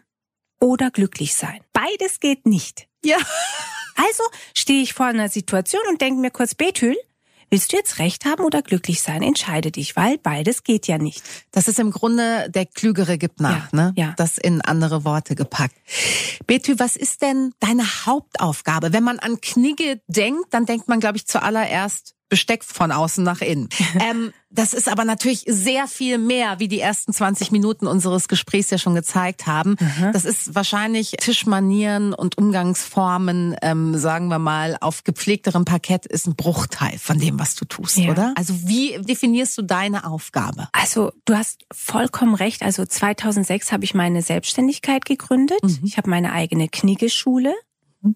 [0.59, 1.61] oder glücklich sein?
[1.73, 2.87] Beides geht nicht.
[3.03, 3.17] Ja.
[3.95, 6.95] Also stehe ich vor einer Situation und denke mir kurz, Bethül,
[7.53, 9.21] Willst du jetzt recht haben oder glücklich sein?
[9.21, 11.21] Entscheide dich, weil beides geht ja nicht.
[11.51, 13.93] Das ist im Grunde der Klügere gibt nach, ja, ne?
[13.95, 14.13] Ja.
[14.17, 15.75] Das in andere Worte gepackt.
[16.47, 18.91] Betty, was ist denn deine Hauptaufgabe?
[18.91, 23.41] Wenn man an Knigge denkt, dann denkt man, glaube ich, zuallererst Besteck von außen nach
[23.41, 23.69] innen.
[24.09, 28.71] ähm, das ist aber natürlich sehr viel mehr, wie die ersten 20 Minuten unseres Gesprächs
[28.71, 29.75] ja schon gezeigt haben.
[29.79, 30.13] Mhm.
[30.13, 36.35] Das ist wahrscheinlich Tischmanieren und Umgangsformen, ähm, sagen wir mal, auf gepflegterem Parkett ist ein
[36.35, 38.09] Bruchteil von dem, was du tust, ja.
[38.09, 38.33] oder?
[38.35, 40.69] Also wie definierst du deine Aufgabe?
[40.71, 42.63] Also du hast vollkommen recht.
[42.63, 45.61] Also 2006 habe ich meine Selbstständigkeit gegründet.
[45.61, 45.81] Mhm.
[45.83, 47.53] Ich habe meine eigene Kniggeschule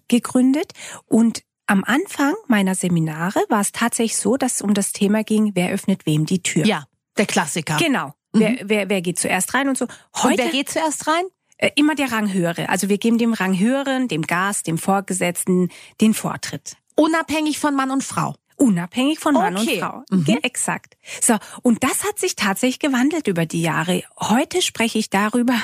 [0.08, 0.72] gegründet
[1.06, 5.52] und am Anfang meiner Seminare war es tatsächlich so, dass es um das Thema ging,
[5.54, 6.64] wer öffnet wem die Tür.
[6.64, 6.84] Ja,
[7.16, 7.76] der Klassiker.
[7.76, 8.14] Genau.
[8.32, 8.40] Mhm.
[8.40, 9.86] Wer, wer, wer geht zuerst rein und so.
[10.16, 11.24] Heute, und wer geht zuerst rein?
[11.58, 12.68] Äh, immer der Ranghöhere.
[12.68, 16.76] Also wir geben dem Ranghöheren, dem Gast, dem Vorgesetzten den Vortritt.
[16.96, 18.34] Unabhängig von Mann und Frau.
[18.58, 19.74] Unabhängig von Mann okay.
[19.74, 20.02] und Frau.
[20.10, 20.38] Mhm.
[20.42, 20.96] exakt.
[21.20, 24.02] So, und das hat sich tatsächlich gewandelt über die Jahre.
[24.18, 25.54] Heute spreche ich darüber,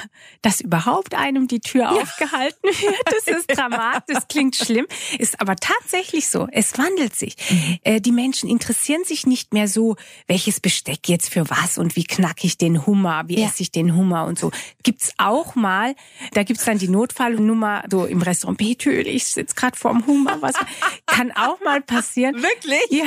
[0.43, 1.91] dass überhaupt einem die Tür ja.
[1.91, 3.03] aufgehalten wird.
[3.07, 4.87] Das ist dramatisch, das klingt schlimm,
[5.19, 6.47] ist aber tatsächlich so.
[6.53, 7.35] Es wandelt sich.
[7.51, 7.79] Mhm.
[7.83, 9.97] Äh, die Menschen interessieren sich nicht mehr so,
[10.29, 13.49] welches Besteck jetzt für was und wie knack ich den Hummer, wie ja.
[13.49, 14.53] esse ich den Hummer und so.
[14.85, 15.97] Gibt's auch mal,
[16.33, 20.55] da gibt's dann die Notfallnummer so im Restaurant, Betül, ich sitze gerade vorm Hummer, was
[21.07, 22.37] kann auch mal passieren.
[22.37, 22.84] Wirklich?
[22.91, 23.05] Ja,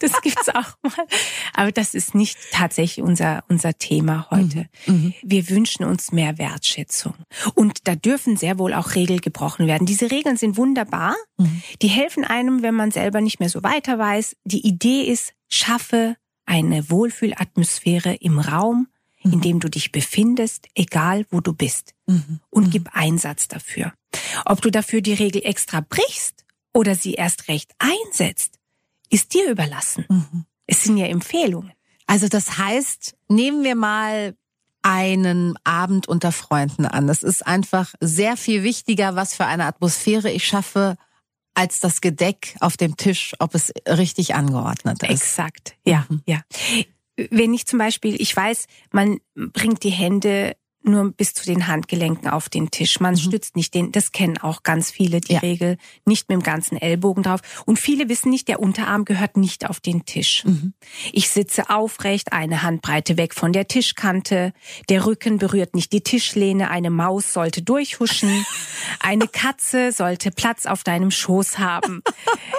[0.00, 1.06] das gibt's auch mal.
[1.52, 4.66] Aber das ist nicht tatsächlich unser, unser Thema heute.
[4.86, 4.94] Mhm.
[4.94, 5.14] mhm.
[5.22, 7.14] Wir wünschen uns mehr Wertschätzung.
[7.54, 9.86] Und da dürfen sehr wohl auch Regeln gebrochen werden.
[9.86, 11.14] Diese Regeln sind wunderbar.
[11.38, 11.62] Mhm.
[11.82, 14.36] Die helfen einem, wenn man selber nicht mehr so weiter weiß.
[14.44, 18.88] Die Idee ist, schaffe eine Wohlfühlatmosphäre im Raum,
[19.22, 19.40] in mhm.
[19.40, 21.94] dem du dich befindest, egal wo du bist.
[22.06, 22.40] Mhm.
[22.50, 23.92] Und gib Einsatz dafür.
[24.44, 28.58] Ob du dafür die Regel extra brichst oder sie erst recht einsetzt,
[29.14, 30.04] ist dir überlassen.
[30.08, 30.44] Mhm.
[30.66, 31.72] Es sind ja Empfehlungen.
[32.06, 34.34] Also das heißt, nehmen wir mal
[34.82, 37.06] einen Abend unter Freunden an.
[37.06, 40.96] Das ist einfach sehr viel wichtiger, was für eine Atmosphäre ich schaffe,
[41.54, 45.10] als das Gedeck auf dem Tisch, ob es richtig angeordnet ist.
[45.10, 46.22] Exakt, ja, mhm.
[46.26, 46.40] ja.
[47.30, 52.28] Wenn ich zum Beispiel, ich weiß, man bringt die Hände nur bis zu den Handgelenken
[52.28, 53.00] auf den Tisch.
[53.00, 53.18] Man mhm.
[53.18, 55.40] stützt nicht den, das kennen auch ganz viele, die ja.
[55.40, 57.40] Regel, nicht mit dem ganzen Ellbogen drauf.
[57.66, 60.44] Und viele wissen nicht, der Unterarm gehört nicht auf den Tisch.
[60.44, 60.74] Mhm.
[61.12, 64.52] Ich sitze aufrecht, eine Handbreite weg von der Tischkante.
[64.88, 66.70] Der Rücken berührt nicht die Tischlehne.
[66.70, 68.44] Eine Maus sollte durchhuschen.
[69.00, 72.02] Eine Katze sollte Platz auf deinem Schoß haben.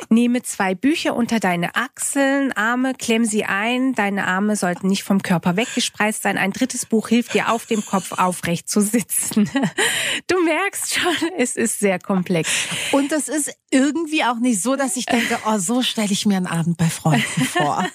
[0.09, 3.93] Nehme zwei Bücher unter deine Achseln, Arme, klemm sie ein.
[3.93, 6.37] Deine Arme sollten nicht vom Körper weggespreist sein.
[6.37, 9.49] Ein drittes Buch hilft dir auf dem Kopf aufrecht zu sitzen.
[10.27, 12.49] Du merkst schon, es ist sehr komplex.
[12.93, 16.37] Und das ist irgendwie auch nicht so, dass ich denke, oh, so stelle ich mir
[16.37, 17.85] einen Abend bei Freunden vor.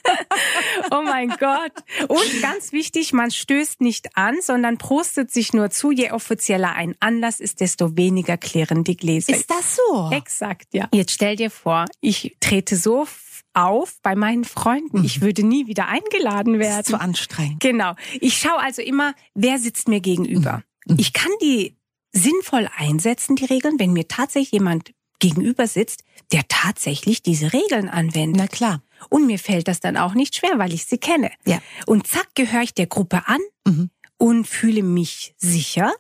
[0.91, 1.73] oh mein Gott.
[2.09, 5.91] Und ganz wichtig, man stößt nicht an, sondern prostet sich nur zu.
[5.91, 9.33] Je offizieller ein Anlass ist, desto weniger klären die Gläser.
[9.33, 10.11] Ist das so?
[10.13, 10.89] Exakt, ja.
[10.93, 13.07] Jetzt stell dir vor, ich trete so
[13.55, 15.05] auf bei meinen Freunden.
[15.05, 15.25] Ich mhm.
[15.25, 16.71] würde nie wieder eingeladen werden.
[16.71, 17.61] Das ist zu anstrengend.
[17.61, 17.95] Genau.
[18.21, 20.63] Ich schaue also immer, wer sitzt mir gegenüber.
[20.87, 20.97] Mhm.
[20.99, 21.77] Ich kann die
[22.13, 28.41] sinnvoll einsetzen, die Regeln, wenn mir tatsächlich jemand gegenüber sitzt, der tatsächlich diese Regeln anwendet.
[28.41, 28.83] Na klar.
[29.09, 31.31] Und mir fällt das dann auch nicht schwer, weil ich sie kenne.
[31.47, 31.61] Ja.
[31.87, 33.91] Und zack, gehöre ich der Gruppe an mhm.
[34.17, 35.93] und fühle mich sicher.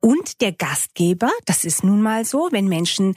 [0.00, 3.16] Und der Gastgeber, das ist nun mal so, wenn Menschen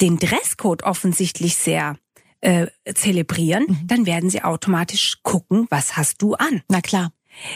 [0.00, 1.96] den Dresscode offensichtlich sehr
[2.42, 3.86] äh, zelebrieren, mhm.
[3.86, 6.62] dann werden sie automatisch gucken, was hast du an.
[6.68, 7.12] Na klar.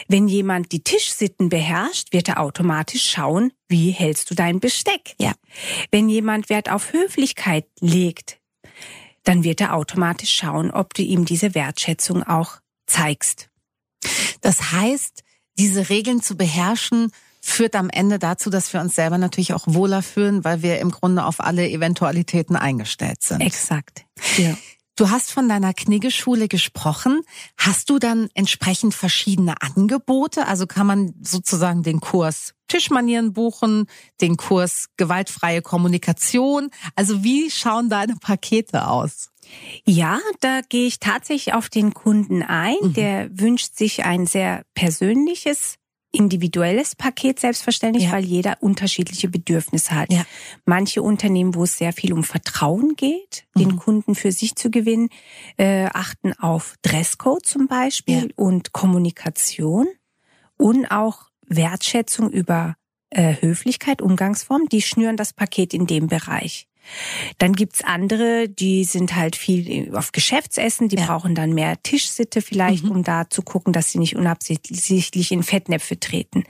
[0.07, 5.13] Wenn jemand die Tischsitten beherrscht, wird er automatisch schauen, wie hältst du dein Besteck.
[5.19, 5.33] Ja.
[5.91, 8.39] Wenn jemand Wert auf Höflichkeit legt,
[9.23, 12.53] dann wird er automatisch schauen, ob du ihm diese Wertschätzung auch
[12.87, 13.49] zeigst.
[14.41, 15.23] Das heißt,
[15.59, 20.03] diese Regeln zu beherrschen, führt am Ende dazu, dass wir uns selber natürlich auch wohler
[20.03, 23.41] fühlen, weil wir im Grunde auf alle Eventualitäten eingestellt sind.
[23.41, 24.05] Exakt.
[24.37, 24.57] Ja.
[24.97, 27.21] Du hast von deiner Kniggeschule gesprochen.
[27.55, 30.47] Hast du dann entsprechend verschiedene Angebote?
[30.47, 33.85] Also kann man sozusagen den Kurs Tischmanieren buchen,
[34.21, 36.71] den Kurs gewaltfreie Kommunikation.
[36.95, 39.29] Also wie schauen deine Pakete aus?
[39.85, 42.75] Ja, da gehe ich tatsächlich auf den Kunden ein.
[42.81, 42.93] Mhm.
[42.93, 45.75] Der wünscht sich ein sehr persönliches
[46.11, 48.11] individuelles Paket selbstverständlich, ja.
[48.13, 50.11] weil jeder unterschiedliche Bedürfnisse hat.
[50.11, 50.25] Ja.
[50.65, 53.59] Manche Unternehmen, wo es sehr viel um Vertrauen geht, mhm.
[53.59, 55.09] den Kunden für sich zu gewinnen,
[55.57, 58.33] äh, achten auf Dresscode zum Beispiel ja.
[58.35, 59.87] und Kommunikation
[60.57, 62.75] und auch Wertschätzung über
[63.09, 64.67] äh, Höflichkeit, Umgangsform.
[64.69, 66.66] Die schnüren das Paket in dem Bereich.
[67.37, 71.05] Dann gibt's andere, die sind halt viel auf Geschäftsessen, die ja.
[71.05, 72.91] brauchen dann mehr Tischsitte vielleicht, mhm.
[72.91, 76.43] um da zu gucken, dass sie nicht unabsichtlich in Fettnäpfe treten.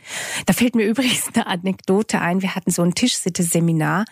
[0.46, 2.42] Da fällt mir übrigens eine Anekdote ein.
[2.42, 4.06] Wir hatten so ein Tischsitte-Seminar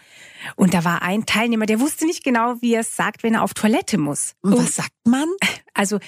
[0.55, 3.43] und da war ein Teilnehmer, der wusste nicht genau, wie er es sagt, wenn er
[3.43, 4.35] auf Toilette muss.
[4.41, 5.27] Und was sagt man?
[5.73, 5.99] Also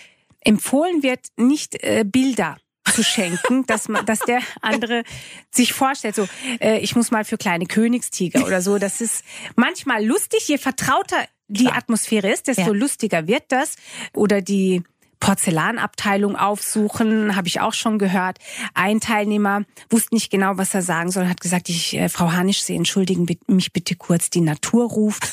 [0.42, 2.58] empfohlen wird nicht äh, Bilder
[2.98, 5.04] zu schenken, dass man, dass der andere
[5.52, 6.28] sich vorstellt, so
[6.60, 8.80] äh, ich muss mal für kleine Königstiger oder so.
[8.80, 9.24] Das ist
[9.56, 10.48] manchmal lustig.
[10.48, 11.78] Je vertrauter die Klar.
[11.78, 12.72] Atmosphäre ist, desto ja.
[12.72, 13.76] lustiger wird das.
[14.16, 14.82] Oder die
[15.20, 18.40] Porzellanabteilung aufsuchen, habe ich auch schon gehört.
[18.74, 22.64] Ein Teilnehmer wusste nicht genau, was er sagen soll, hat gesagt, ich, äh, Frau Hanisch,
[22.64, 25.32] Sie entschuldigen mich bitte kurz, die Natur ruft.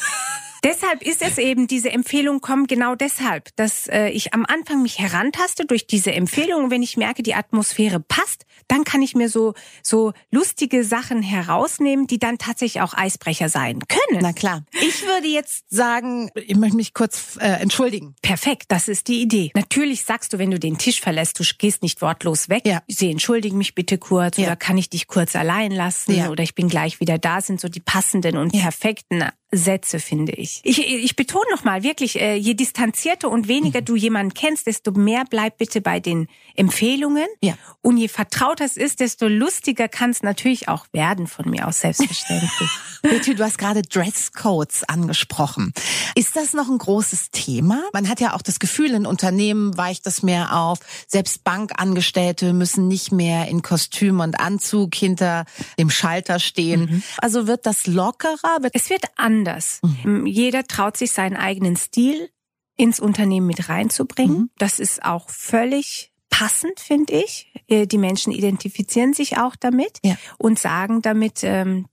[0.65, 4.99] Deshalb ist es eben, diese Empfehlung kommt genau deshalb, dass äh, ich am Anfang mich
[4.99, 6.65] herantaste durch diese Empfehlung.
[6.65, 11.21] Und wenn ich merke, die Atmosphäre passt, dann kann ich mir so, so lustige Sachen
[11.21, 14.23] herausnehmen, die dann tatsächlich auch Eisbrecher sein können.
[14.23, 14.65] Na klar.
[14.73, 18.17] Ich würde jetzt sagen, ich möchte mich kurz äh, entschuldigen.
[18.23, 19.51] Perfekt, das ist die Idee.
[19.55, 22.63] Natürlich sagst du, wenn du den Tisch verlässt, du gehst nicht wortlos weg.
[22.65, 22.83] Ja.
[22.89, 24.47] Sie entschuldigen mich bitte kurz ja.
[24.47, 26.31] oder kann ich dich kurz allein lassen ja.
[26.31, 29.25] oder ich bin gleich wieder da, sind so die passenden und perfekten
[29.57, 30.61] Sätze, finde ich.
[30.65, 33.85] Ich, ich betone nochmal wirklich, äh, je distanzierter und weniger mhm.
[33.85, 37.27] du jemanden kennst, desto mehr bleib bitte bei den Empfehlungen.
[37.41, 37.55] Ja.
[37.83, 41.81] Und je vertrauter es ist, desto lustiger kann es natürlich auch werden von mir aus,
[41.81, 42.71] selbstverständlich.
[43.03, 45.75] Betty, du hast gerade Dresscodes angesprochen.
[46.15, 47.83] Ist das noch ein großes Thema?
[47.93, 50.79] Man hat ja auch das Gefühl, in Unternehmen weicht das mehr auf.
[51.07, 55.45] Selbst Bankangestellte müssen nicht mehr in Kostüm und Anzug hinter
[55.79, 56.81] dem Schalter stehen.
[56.81, 57.03] Mhm.
[57.19, 58.59] Also wird das lockerer?
[58.73, 59.44] Es wird anders.
[59.83, 60.27] Mhm.
[60.27, 62.31] Jeder traut sich seinen eigenen Stil
[62.77, 64.37] ins Unternehmen mit reinzubringen.
[64.37, 64.51] Mhm.
[64.59, 67.53] Das ist auch völlig passend, finde ich.
[67.69, 70.17] Äh, die Menschen identifizieren sich auch damit ja.
[70.39, 71.87] und sagen damit, ähm,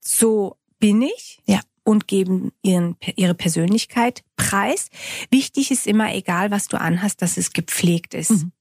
[0.00, 1.40] so bin ich.
[1.46, 1.60] Ja.
[1.82, 4.90] Und geben ihren, ihre Persönlichkeit preis.
[5.30, 8.30] Wichtig ist immer, egal was du anhast, dass es gepflegt ist.
[8.30, 8.52] Mhm.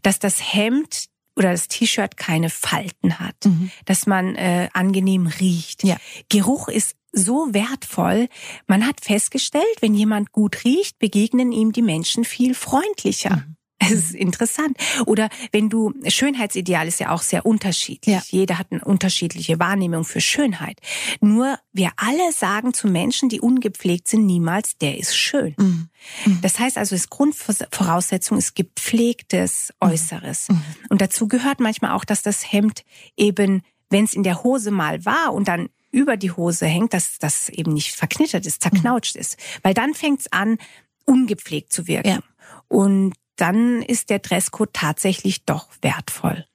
[0.00, 3.70] Dass das Hemd oder das T-Shirt keine Falten hat, mhm.
[3.84, 5.84] dass man äh, angenehm riecht.
[5.84, 5.96] Ja.
[6.30, 8.28] Geruch ist so wertvoll.
[8.66, 13.36] Man hat festgestellt, wenn jemand gut riecht, begegnen ihm die Menschen viel freundlicher.
[13.36, 13.56] Mhm.
[13.84, 14.76] Es ist interessant.
[15.06, 18.14] Oder wenn du, Schönheitsideal ist ja auch sehr unterschiedlich.
[18.14, 18.22] Ja.
[18.26, 20.78] Jeder hat eine unterschiedliche Wahrnehmung für Schönheit.
[21.20, 25.54] Nur wir alle sagen zu Menschen, die ungepflegt sind, niemals, der ist schön.
[25.58, 25.88] Mhm.
[26.24, 26.38] mhm.
[26.42, 29.88] Das heißt also, es Grundvoraussetzung ist gepflegtes mhm.
[29.90, 30.48] Äußeres.
[30.48, 30.62] Mhm.
[30.88, 32.84] Und dazu gehört manchmal auch, dass das Hemd
[33.16, 37.18] eben, wenn es in der Hose mal war und dann über die Hose hängt, dass
[37.18, 39.36] das eben nicht verknittert ist, zerknautscht ist.
[39.62, 40.58] Weil dann fängt es an,
[41.04, 42.08] ungepflegt zu wirken.
[42.08, 42.20] Ja.
[42.68, 46.46] Und dann ist der Dresscode tatsächlich doch wertvoll.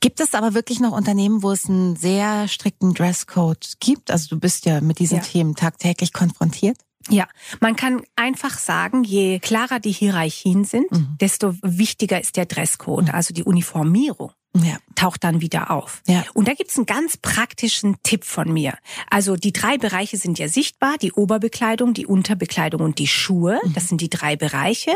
[0.00, 4.10] Gibt es aber wirklich noch Unternehmen, wo es einen sehr strikten Dresscode gibt?
[4.10, 5.22] Also du bist ja mit diesen ja.
[5.22, 6.78] Themen tagtäglich konfrontiert.
[7.08, 7.28] Ja,
[7.60, 11.16] man kann einfach sagen, je klarer die Hierarchien sind, mhm.
[11.20, 13.14] desto wichtiger ist der Dresscode, mhm.
[13.14, 14.78] also die Uniformierung ja.
[14.94, 16.02] taucht dann wieder auf.
[16.06, 16.24] Ja.
[16.34, 18.74] Und da gibt's einen ganz praktischen Tipp von mir.
[19.08, 23.60] Also die drei Bereiche sind ja sichtbar, die Oberbekleidung, die Unterbekleidung und die Schuhe.
[23.64, 23.72] Mhm.
[23.74, 24.92] Das sind die drei Bereiche.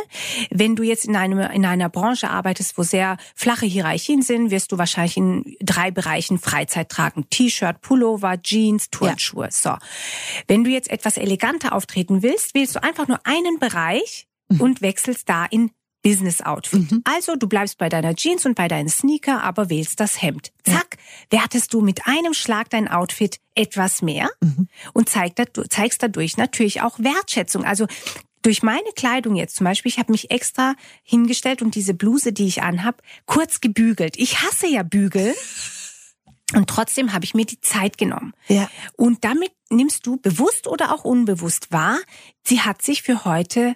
[0.50, 4.72] Wenn du jetzt in, einem, in einer Branche arbeitest, wo sehr flache Hierarchien sind, wirst
[4.72, 7.26] du wahrscheinlich in drei Bereichen Freizeit tragen.
[7.30, 9.44] T-Shirt, Pullover, Jeans, Turnschuhe.
[9.44, 9.50] Ja.
[9.50, 9.76] So.
[10.48, 14.60] Wenn du jetzt etwas eleganter auftreten willst, wählst du einfach nur einen Bereich mhm.
[14.60, 15.70] und wechselst da in
[16.04, 16.92] Business Outfit.
[16.92, 17.02] Mhm.
[17.04, 20.52] Also du bleibst bei deiner Jeans und bei deinen Sneaker, aber wählst das Hemd.
[20.62, 20.98] Zack,
[21.32, 21.40] ja.
[21.40, 24.68] wertest du mit einem Schlag dein Outfit etwas mehr mhm.
[24.92, 27.64] und zeigst dadurch natürlich auch Wertschätzung.
[27.64, 27.86] Also
[28.42, 32.46] durch meine Kleidung jetzt zum Beispiel, ich habe mich extra hingestellt und diese Bluse, die
[32.46, 34.18] ich anhab, kurz gebügelt.
[34.18, 35.34] Ich hasse ja Bügel.
[36.54, 38.34] Und trotzdem habe ich mir die Zeit genommen.
[38.48, 38.68] Ja.
[38.96, 41.98] Und damit nimmst du bewusst oder auch unbewusst wahr,
[42.42, 43.74] sie hat sich für heute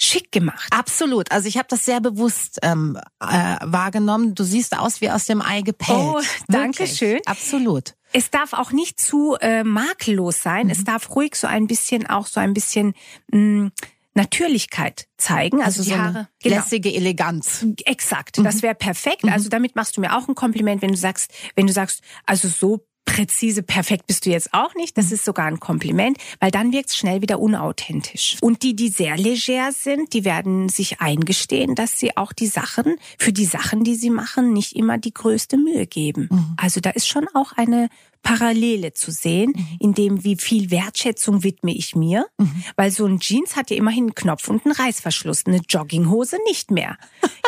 [0.00, 0.68] schick gemacht.
[0.70, 1.30] Absolut.
[1.30, 4.34] Also ich habe das sehr bewusst ähm, äh, wahrgenommen.
[4.34, 5.98] Du siehst aus wie aus dem Ei gepellt.
[5.98, 7.20] Oh, danke schön.
[7.26, 7.94] Absolut.
[8.12, 10.66] Es darf auch nicht zu äh, makellos sein.
[10.66, 10.72] Mhm.
[10.72, 12.94] Es darf ruhig so ein bisschen auch so ein bisschen
[13.30, 13.72] mh, mm,
[14.14, 16.56] Natürlichkeit zeigen, also, also die so Haare, genau.
[16.56, 17.64] lässige Eleganz.
[17.84, 18.44] Exakt, mhm.
[18.44, 19.24] das wäre perfekt.
[19.24, 19.32] Mhm.
[19.32, 22.48] Also damit machst du mir auch ein Kompliment, wenn du sagst, wenn du sagst, also
[22.48, 24.96] so präzise, perfekt bist du jetzt auch nicht.
[24.96, 25.14] Das mhm.
[25.14, 28.36] ist sogar ein Kompliment, weil dann wirkt es schnell wieder unauthentisch.
[28.40, 32.96] Und die, die sehr leger sind, die werden sich eingestehen, dass sie auch die Sachen,
[33.18, 36.28] für die Sachen, die sie machen, nicht immer die größte Mühe geben.
[36.30, 36.54] Mhm.
[36.56, 37.88] Also da ist schon auch eine
[38.22, 39.76] Parallele zu sehen, mhm.
[39.80, 42.64] in dem wie viel Wertschätzung widme ich mir, mhm.
[42.76, 46.70] weil so ein Jeans hat ja immerhin einen Knopf und einen Reißverschluss, eine Jogginghose nicht
[46.70, 46.96] mehr.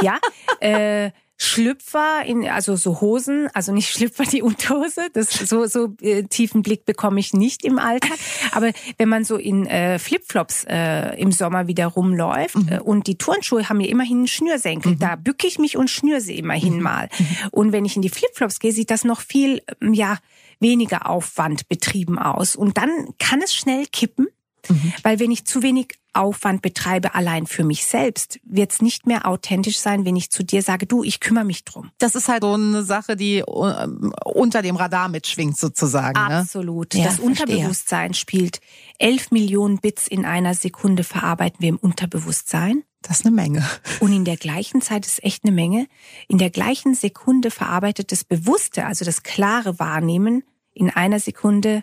[0.00, 0.18] Ja,
[0.60, 1.10] äh,
[1.42, 6.62] Schlüpfer in also so Hosen, also nicht Schlüpfer die Unterhose, das so so äh, tiefen
[6.62, 8.18] Blick bekomme ich nicht im Alltag,
[8.52, 12.68] aber wenn man so in äh, Flipflops äh, im Sommer wieder rumläuft mhm.
[12.68, 14.98] äh, und die Turnschuhe haben ja immerhin einen Schnürsenkel, mhm.
[14.98, 16.82] da bücke ich mich und schnür sie immerhin mhm.
[16.82, 17.08] mal.
[17.18, 17.26] Mhm.
[17.50, 20.18] Und wenn ich in die Flipflops gehe, sieht das noch viel ähm, ja
[20.60, 24.28] weniger Aufwand betrieben aus und dann kann es schnell kippen
[24.68, 24.92] Mhm.
[25.02, 29.26] Weil wenn ich zu wenig Aufwand betreibe allein für mich selbst, wird es nicht mehr
[29.26, 31.90] authentisch sein, wenn ich zu dir sage, du, ich kümmere mich drum.
[31.98, 36.20] Das ist halt so eine Sache, die äh, unter dem Radar mitschwingt sozusagen.
[36.20, 36.36] Ne?
[36.38, 36.94] Absolut.
[36.94, 37.04] Ne?
[37.04, 38.60] das ja, Unterbewusstsein spielt
[38.98, 42.84] elf Millionen Bits in einer Sekunde verarbeiten wir im Unterbewusstsein.
[43.00, 43.68] Das ist eine Menge.
[44.00, 45.88] Und in der gleichen Zeit ist echt eine Menge.
[46.28, 51.82] In der gleichen Sekunde verarbeitet das Bewusste, also das klare Wahrnehmen, in einer Sekunde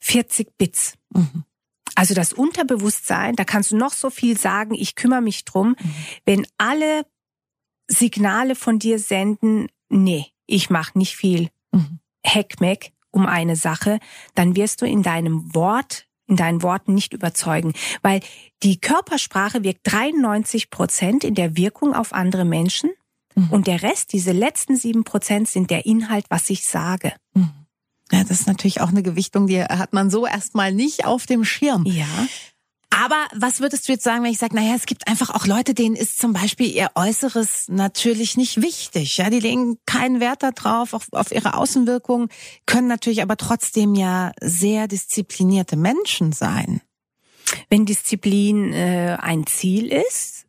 [0.00, 0.94] 40 Bits.
[1.14, 1.44] Mhm.
[1.94, 5.70] Also das Unterbewusstsein, da kannst du noch so viel sagen, ich kümmere mich drum.
[5.70, 5.94] Mhm.
[6.24, 7.04] Wenn alle
[7.88, 11.98] Signale von dir senden, nee, ich mache nicht viel mhm.
[12.24, 13.98] Heckmeck um eine Sache,
[14.34, 17.72] dann wirst du in deinem Wort, in deinen Worten nicht überzeugen,
[18.02, 18.20] weil
[18.62, 22.90] die Körpersprache wirkt 93 Prozent in der Wirkung auf andere Menschen
[23.34, 23.50] mhm.
[23.50, 27.12] und der Rest, diese letzten sieben Prozent sind der Inhalt, was ich sage.
[27.34, 27.59] Mhm.
[28.12, 31.44] Ja, das ist natürlich auch eine Gewichtung, die hat man so erstmal nicht auf dem
[31.44, 31.84] Schirm.
[31.86, 32.06] Ja.
[32.92, 35.74] Aber was würdest du jetzt sagen, wenn ich sage, naja, es gibt einfach auch Leute,
[35.74, 39.16] denen ist zum Beispiel ihr Äußeres natürlich nicht wichtig.
[39.16, 42.28] Ja, die legen keinen Wert darauf, auf, auf ihre Außenwirkung,
[42.66, 46.82] können natürlich aber trotzdem ja sehr disziplinierte Menschen sein.
[47.68, 50.39] Wenn Disziplin äh, ein Ziel ist,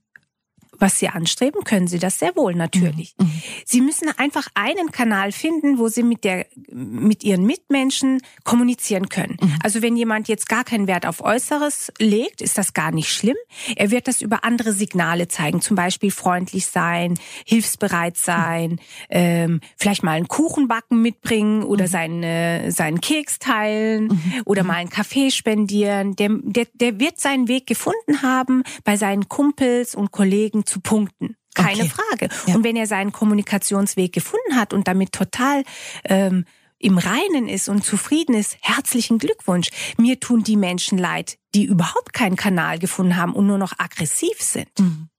[0.81, 3.13] was Sie anstreben, können Sie das sehr wohl natürlich.
[3.17, 3.27] Mhm.
[3.27, 3.41] mhm.
[3.65, 9.37] Sie müssen einfach einen Kanal finden, wo Sie mit der, mit Ihren Mitmenschen kommunizieren können.
[9.39, 9.55] Mhm.
[9.63, 13.37] Also wenn jemand jetzt gar keinen Wert auf Äußeres legt, ist das gar nicht schlimm.
[13.75, 18.77] Er wird das über andere Signale zeigen, zum Beispiel freundlich sein, hilfsbereit sein, mhm.
[19.09, 21.89] ähm, vielleicht mal einen Kuchen backen mitbringen oder mhm.
[21.89, 24.41] seinen, seinen Keks teilen mhm.
[24.45, 26.15] oder mal einen Kaffee spendieren.
[26.15, 31.35] Der, der, der wird seinen Weg gefunden haben bei seinen Kumpels und Kollegen zu punkten.
[31.53, 31.89] Keine okay.
[31.89, 32.29] Frage.
[32.47, 32.55] Ja.
[32.55, 35.63] Und wenn er seinen Kommunikationsweg gefunden hat und damit total
[36.05, 36.45] ähm,
[36.79, 39.69] im Reinen ist und zufrieden ist, herzlichen Glückwunsch.
[39.97, 44.41] Mir tun die Menschen leid, die überhaupt keinen Kanal gefunden haben und nur noch aggressiv
[44.41, 44.79] sind.
[44.79, 45.09] Mhm.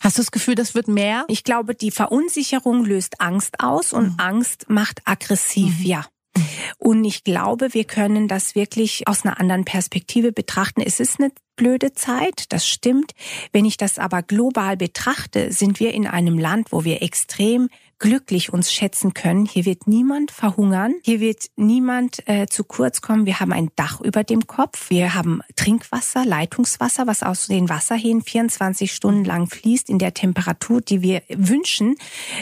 [0.00, 1.24] Hast du das Gefühl, das wird mehr?
[1.28, 4.20] Ich glaube, die Verunsicherung löst Angst aus und mhm.
[4.20, 5.86] Angst macht aggressiv, mhm.
[5.86, 6.06] ja.
[6.78, 10.80] Und ich glaube, wir können das wirklich aus einer anderen Perspektive betrachten.
[10.80, 13.12] Es ist eine blöde Zeit, das stimmt.
[13.52, 18.52] Wenn ich das aber global betrachte, sind wir in einem Land, wo wir extrem glücklich
[18.52, 19.46] uns schätzen können.
[19.46, 23.24] Hier wird niemand verhungern, hier wird niemand äh, zu kurz kommen.
[23.26, 28.22] Wir haben ein Dach über dem Kopf, wir haben Trinkwasser, Leitungswasser, was aus den Wasserhähnen
[28.22, 31.96] 24 Stunden lang fließt in der Temperatur, die wir wünschen.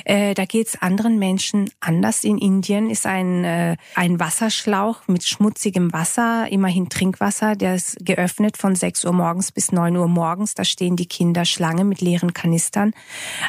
[0.04, 2.24] Äh, da geht es anderen Menschen anders.
[2.24, 8.56] In Indien ist ein, äh, ein Wasserschlauch mit schmutzigem Wasser, immerhin Trinkwasser, der ist geöffnet
[8.56, 10.54] von 6 Uhr morgens bis 9 Uhr morgens.
[10.54, 12.92] Da stehen die Kinder Schlange mit leeren Kanistern.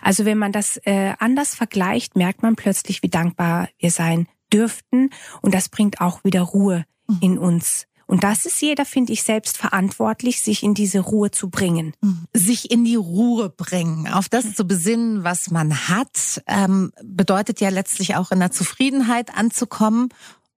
[0.01, 4.27] Also wenn man das äh, anders vergleicht, erreicht, merkt man plötzlich, wie dankbar wir sein
[4.51, 5.09] dürften.
[5.41, 7.17] Und das bringt auch wieder Ruhe mhm.
[7.21, 7.87] in uns.
[8.07, 11.93] Und das ist jeder, finde ich, selbst verantwortlich, sich in diese Ruhe zu bringen.
[12.01, 12.25] Mhm.
[12.33, 17.69] Sich in die Ruhe bringen, auf das zu besinnen, was man hat, ähm, bedeutet ja
[17.69, 20.09] letztlich auch in der Zufriedenheit anzukommen.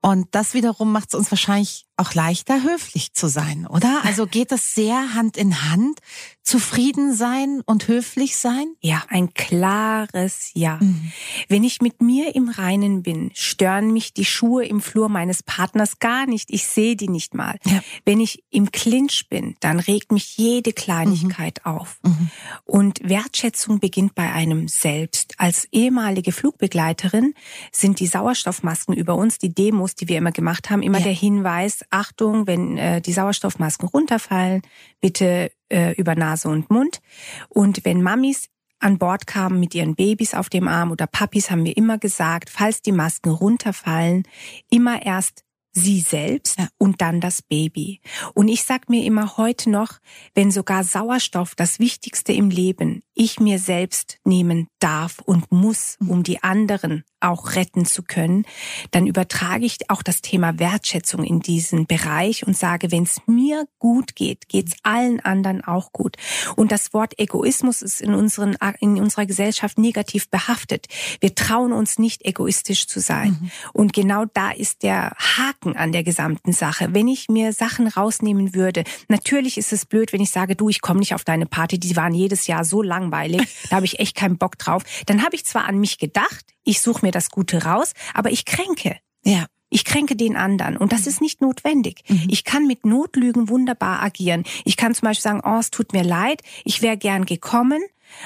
[0.03, 4.03] Und das wiederum macht es uns wahrscheinlich auch leichter, höflich zu sein, oder?
[4.05, 6.01] Also geht das sehr Hand in Hand,
[6.49, 8.73] zufrieden sein und höflich sein?
[8.81, 10.79] Ja, ein klares Ja.
[10.81, 11.13] Mhm.
[11.49, 15.99] Wenn ich mit mir im Reinen bin, stören mich die Schuhe im Flur meines Partners
[15.99, 16.51] gar nicht.
[16.51, 17.59] Ich sehe die nicht mal.
[17.67, 17.83] Ja.
[18.07, 21.71] Wenn ich im Clinch bin, dann regt mich jede Kleinigkeit mhm.
[21.71, 21.99] auf.
[22.03, 22.31] Mhm.
[22.65, 25.35] Und Wertschätzung beginnt bei einem selbst.
[25.39, 27.35] Als ehemalige Flugbegleiterin
[27.73, 31.05] sind die Sauerstoffmasken über uns, die Demos, die wir immer gemacht haben, immer ja.
[31.05, 34.63] der Hinweis, Achtung, wenn äh, die Sauerstoffmasken runterfallen,
[35.01, 37.01] bitte äh, über Nase und Mund.
[37.49, 38.49] Und wenn Mamis
[38.81, 42.51] an Bord kamen mit ihren Babys auf dem Arm oder Papis, haben wir immer gesagt,
[42.51, 44.23] falls die Masken runterfallen,
[44.71, 46.69] immer erst sie selbst ja.
[46.79, 48.01] und dann das Baby.
[48.35, 49.99] Und ich sag mir immer heute noch,
[50.35, 56.11] wenn sogar Sauerstoff das Wichtigste im Leben ich mir selbst nehmen darf und muss, mhm.
[56.11, 58.45] um die anderen auch retten zu können,
[58.93, 63.67] dann übertrage ich auch das Thema Wertschätzung in diesen Bereich und sage, wenn es mir
[63.79, 66.17] gut geht, geht es allen anderen auch gut.
[66.55, 70.87] Und das Wort Egoismus ist in, unseren, in unserer Gesellschaft negativ behaftet.
[71.21, 73.39] Wir trauen uns nicht egoistisch zu sein.
[73.41, 73.51] Mhm.
[73.73, 76.95] Und genau da ist der Haken an der gesamten Sache.
[76.95, 80.81] Wenn ich mir Sachen rausnehmen würde, natürlich ist es blöd, wenn ich sage, du, ich
[80.81, 84.15] komme nicht auf deine Party, die waren jedes Jahr so langweilig, da habe ich echt
[84.15, 84.68] keinen Bock drauf.
[85.07, 88.45] Dann habe ich zwar an mich gedacht, ich suche mir das Gute raus, aber ich
[88.45, 88.97] kränke.
[89.25, 89.47] Ja.
[89.71, 91.09] Ich kränke den anderen und das mhm.
[91.09, 92.03] ist nicht notwendig.
[92.09, 92.27] Mhm.
[92.29, 94.45] Ich kann mit Notlügen wunderbar agieren.
[94.65, 97.83] Ich kann zum Beispiel sagen, oh, es tut mir leid, ich wäre gern gekommen,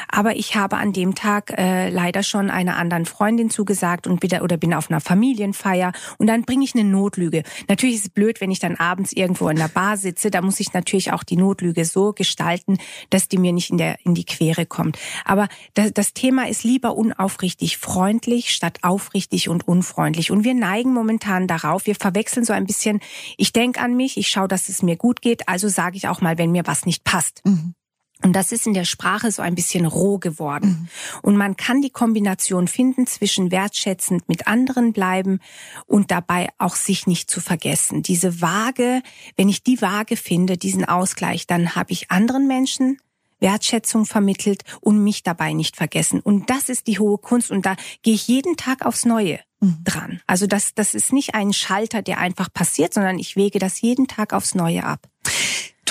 [0.08, 4.42] aber ich habe an dem Tag äh, leider schon einer anderen Freundin zugesagt und bitte
[4.42, 7.42] oder bin auf einer Familienfeier und dann bringe ich eine Notlüge.
[7.68, 10.60] Natürlich ist es blöd, wenn ich dann abends irgendwo in der Bar sitze, da muss
[10.60, 12.78] ich natürlich auch die Notlüge so gestalten,
[13.10, 14.98] dass die mir nicht in der in die Quere kommt.
[15.24, 20.92] Aber das, das Thema ist lieber unaufrichtig freundlich statt aufrichtig und unfreundlich und wir neigen
[20.92, 23.00] momentan darauf, wir verwechseln so ein bisschen,
[23.36, 26.20] ich denke an mich, ich schaue, dass es mir gut geht, also sage ich auch
[26.20, 27.42] mal, wenn mir was nicht passt.
[27.44, 27.74] Mhm.
[28.22, 30.68] Und das ist in der Sprache so ein bisschen roh geworden.
[30.68, 30.88] Mhm.
[31.22, 35.40] Und man kann die Kombination finden zwischen wertschätzend mit anderen bleiben
[35.86, 38.02] und dabei auch sich nicht zu vergessen.
[38.02, 39.02] Diese Waage,
[39.36, 42.98] wenn ich die Waage finde, diesen Ausgleich, dann habe ich anderen Menschen
[43.42, 46.20] Wertschätzung vermittelt und mich dabei nicht vergessen.
[46.20, 49.78] Und das ist die hohe Kunst und da gehe ich jeden Tag aufs Neue mhm.
[49.84, 50.20] dran.
[50.26, 54.06] Also das, das ist nicht ein Schalter, der einfach passiert, sondern ich wege das jeden
[54.06, 55.08] Tag aufs Neue ab.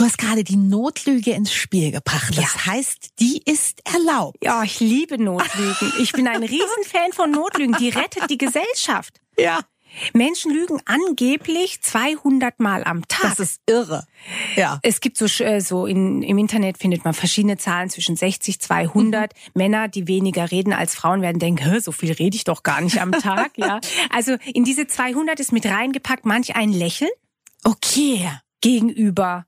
[0.02, 2.36] Du hast gerade die Notlüge ins Spiel gebracht.
[2.36, 2.66] Das ja.
[2.74, 4.44] heißt, die ist erlaubt.
[4.44, 5.94] Ja, ich liebe Notlügen.
[6.00, 7.76] Ich bin ein Riesenfan von Notlügen.
[7.78, 9.22] Die rettet die Gesellschaft.
[9.38, 9.60] Ja.
[10.14, 13.38] Menschen lügen angeblich 200 Mal am Tag.
[13.38, 14.08] Das ist irre.
[14.56, 14.80] Ja.
[14.82, 19.34] Es gibt so, äh, so in, im Internet findet man verschiedene Zahlen zwischen 60, 200.
[19.34, 19.52] Mhm.
[19.54, 23.00] Männer, die weniger reden als Frauen, werden denken, so viel rede ich doch gar nicht
[23.00, 23.52] am Tag.
[23.56, 23.80] ja.
[24.10, 27.12] Also in diese 200 ist mit reingepackt manch ein Lächeln.
[27.64, 28.28] Okay.
[28.62, 29.46] Gegenüber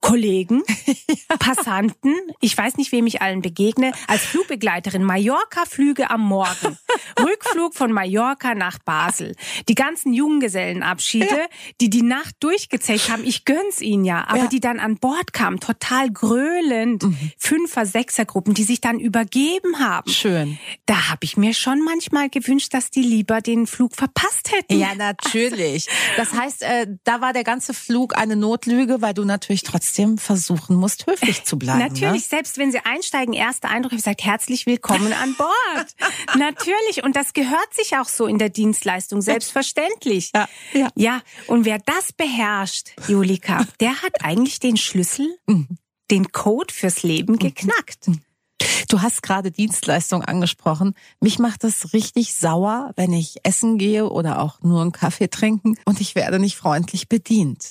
[0.00, 0.62] Kollegen,
[1.38, 6.78] Passanten, ich weiß nicht, wem ich allen begegne, als Flugbegleiterin Mallorca-Flüge am Morgen,
[7.20, 9.36] Rückflug von Mallorca nach Basel,
[9.68, 11.46] die ganzen Junggesellenabschiede, ja.
[11.82, 14.46] die die Nacht durchgezecht haben, ich gönn's ihnen ja, aber ja.
[14.46, 17.32] die dann an Bord kamen, total gröhlend, mhm.
[17.36, 20.10] Fünfer-, Sechser-Gruppen, die sich dann übergeben haben.
[20.10, 20.58] Schön.
[20.86, 24.78] Da habe ich mir schon manchmal gewünscht, dass die lieber den Flug verpasst hätten.
[24.78, 25.88] Ja, natürlich.
[26.16, 30.18] Das heißt, äh, da war der ganze Flug eine Notlüge, weil du natürlich trotzdem trotzdem
[30.18, 31.80] versuchen musst, höflich zu bleiben.
[31.80, 32.28] Natürlich, ne?
[32.28, 35.96] selbst wenn sie einsteigen, erster Eindruck, ich gesagt, herzlich willkommen an Bord.
[36.38, 40.30] Natürlich, und das gehört sich auch so in der Dienstleistung, selbstverständlich.
[40.34, 40.88] Ja, ja.
[40.94, 45.66] ja, und wer das beherrscht, Julika, der hat eigentlich den Schlüssel, mhm.
[46.10, 48.06] den Code fürs Leben geknackt.
[48.88, 50.94] Du hast gerade Dienstleistung angesprochen.
[51.20, 55.76] Mich macht das richtig sauer, wenn ich essen gehe oder auch nur einen Kaffee trinken
[55.84, 57.64] und ich werde nicht freundlich bedient.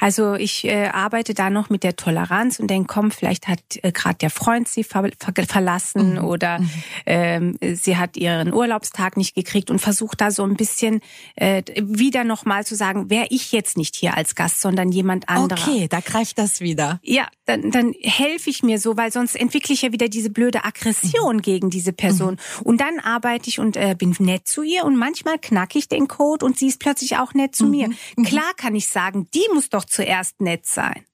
[0.00, 3.92] Also ich äh, arbeite da noch mit der Toleranz und denke, komm, vielleicht hat äh,
[3.92, 6.24] gerade der Freund sie ver ver verlassen mhm.
[6.24, 6.70] oder mhm.
[7.06, 11.00] ähm, sie hat ihren Urlaubstag nicht gekriegt und versucht da so ein bisschen
[11.36, 15.68] äh, wieder nochmal zu sagen, wäre ich jetzt nicht hier als Gast, sondern jemand anderer.
[15.68, 17.00] Okay, da greift das wieder.
[17.02, 20.64] Ja, dann, dann helfe ich mir so, weil sonst entwickle ich ja wieder diese blöde
[20.64, 21.42] Aggression mhm.
[21.42, 22.34] gegen diese Person.
[22.34, 22.66] Mhm.
[22.66, 26.08] Und dann arbeite ich und äh, bin nett zu ihr und manchmal knacke ich den
[26.08, 27.70] Code und sie ist plötzlich auch nett zu mhm.
[27.70, 27.88] mir.
[28.16, 28.24] Mhm.
[28.24, 31.06] Klar kann ich sagen, die muss doch zuerst nett sein.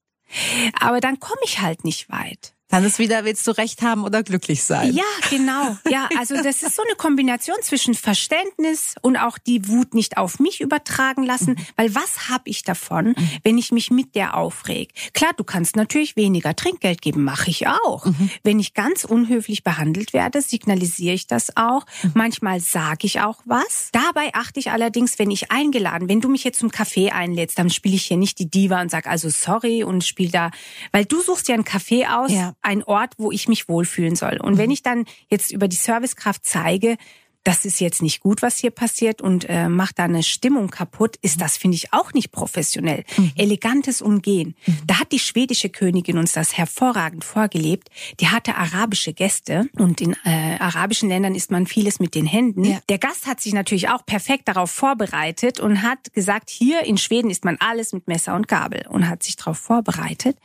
[0.80, 2.54] Aber dann komme ich halt nicht weit.
[2.70, 4.92] Dann ist wieder, willst du recht haben oder glücklich sein?
[4.94, 5.76] Ja, genau.
[5.90, 10.38] Ja, also das ist so eine Kombination zwischen Verständnis und auch die Wut nicht auf
[10.38, 11.66] mich übertragen lassen, mhm.
[11.76, 13.30] weil was habe ich davon, mhm.
[13.42, 14.92] wenn ich mich mit der aufreg?
[15.14, 18.06] Klar, du kannst natürlich weniger Trinkgeld geben, mache ich auch.
[18.06, 18.30] Mhm.
[18.44, 21.84] Wenn ich ganz unhöflich behandelt werde, signalisiere ich das auch.
[22.04, 22.12] Mhm.
[22.14, 23.88] Manchmal sage ich auch was.
[23.90, 27.68] Dabei achte ich allerdings, wenn ich eingeladen, wenn du mich jetzt zum Café einlädst, dann
[27.68, 30.52] spiele ich hier nicht die Diva und sag also sorry und spiel da,
[30.92, 32.30] weil du suchst ja ein Café aus.
[32.30, 34.38] Ja ein Ort, wo ich mich wohlfühlen soll.
[34.40, 34.72] Und wenn mhm.
[34.72, 36.96] ich dann jetzt über die Servicekraft zeige,
[37.44, 41.16] das ist jetzt nicht gut, was hier passiert und äh, macht da eine Stimmung kaputt,
[41.22, 43.04] ist das, finde ich, auch nicht professionell.
[43.16, 43.32] Mhm.
[43.34, 44.54] Elegantes Umgehen.
[44.66, 44.78] Mhm.
[44.86, 47.88] Da hat die schwedische Königin uns das hervorragend vorgelebt.
[48.20, 52.64] Die hatte arabische Gäste und in äh, arabischen Ländern isst man vieles mit den Händen.
[52.64, 52.80] Ja.
[52.90, 57.30] Der Gast hat sich natürlich auch perfekt darauf vorbereitet und hat gesagt, hier in Schweden
[57.30, 60.36] isst man alles mit Messer und Gabel und hat sich darauf vorbereitet.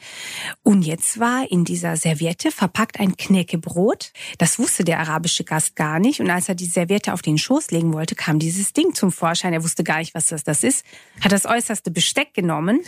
[0.64, 4.14] Und jetzt war in dieser Serviette verpackt ein Knäckebrot.
[4.38, 6.22] Das wusste der arabische Gast gar nicht.
[6.22, 9.54] Und als er die Serviette auf den Schoß legen wollte, kam dieses Ding zum Vorschein.
[9.54, 10.86] Er wusste gar nicht, was das, das ist,
[11.22, 12.82] hat das äußerste Besteck genommen,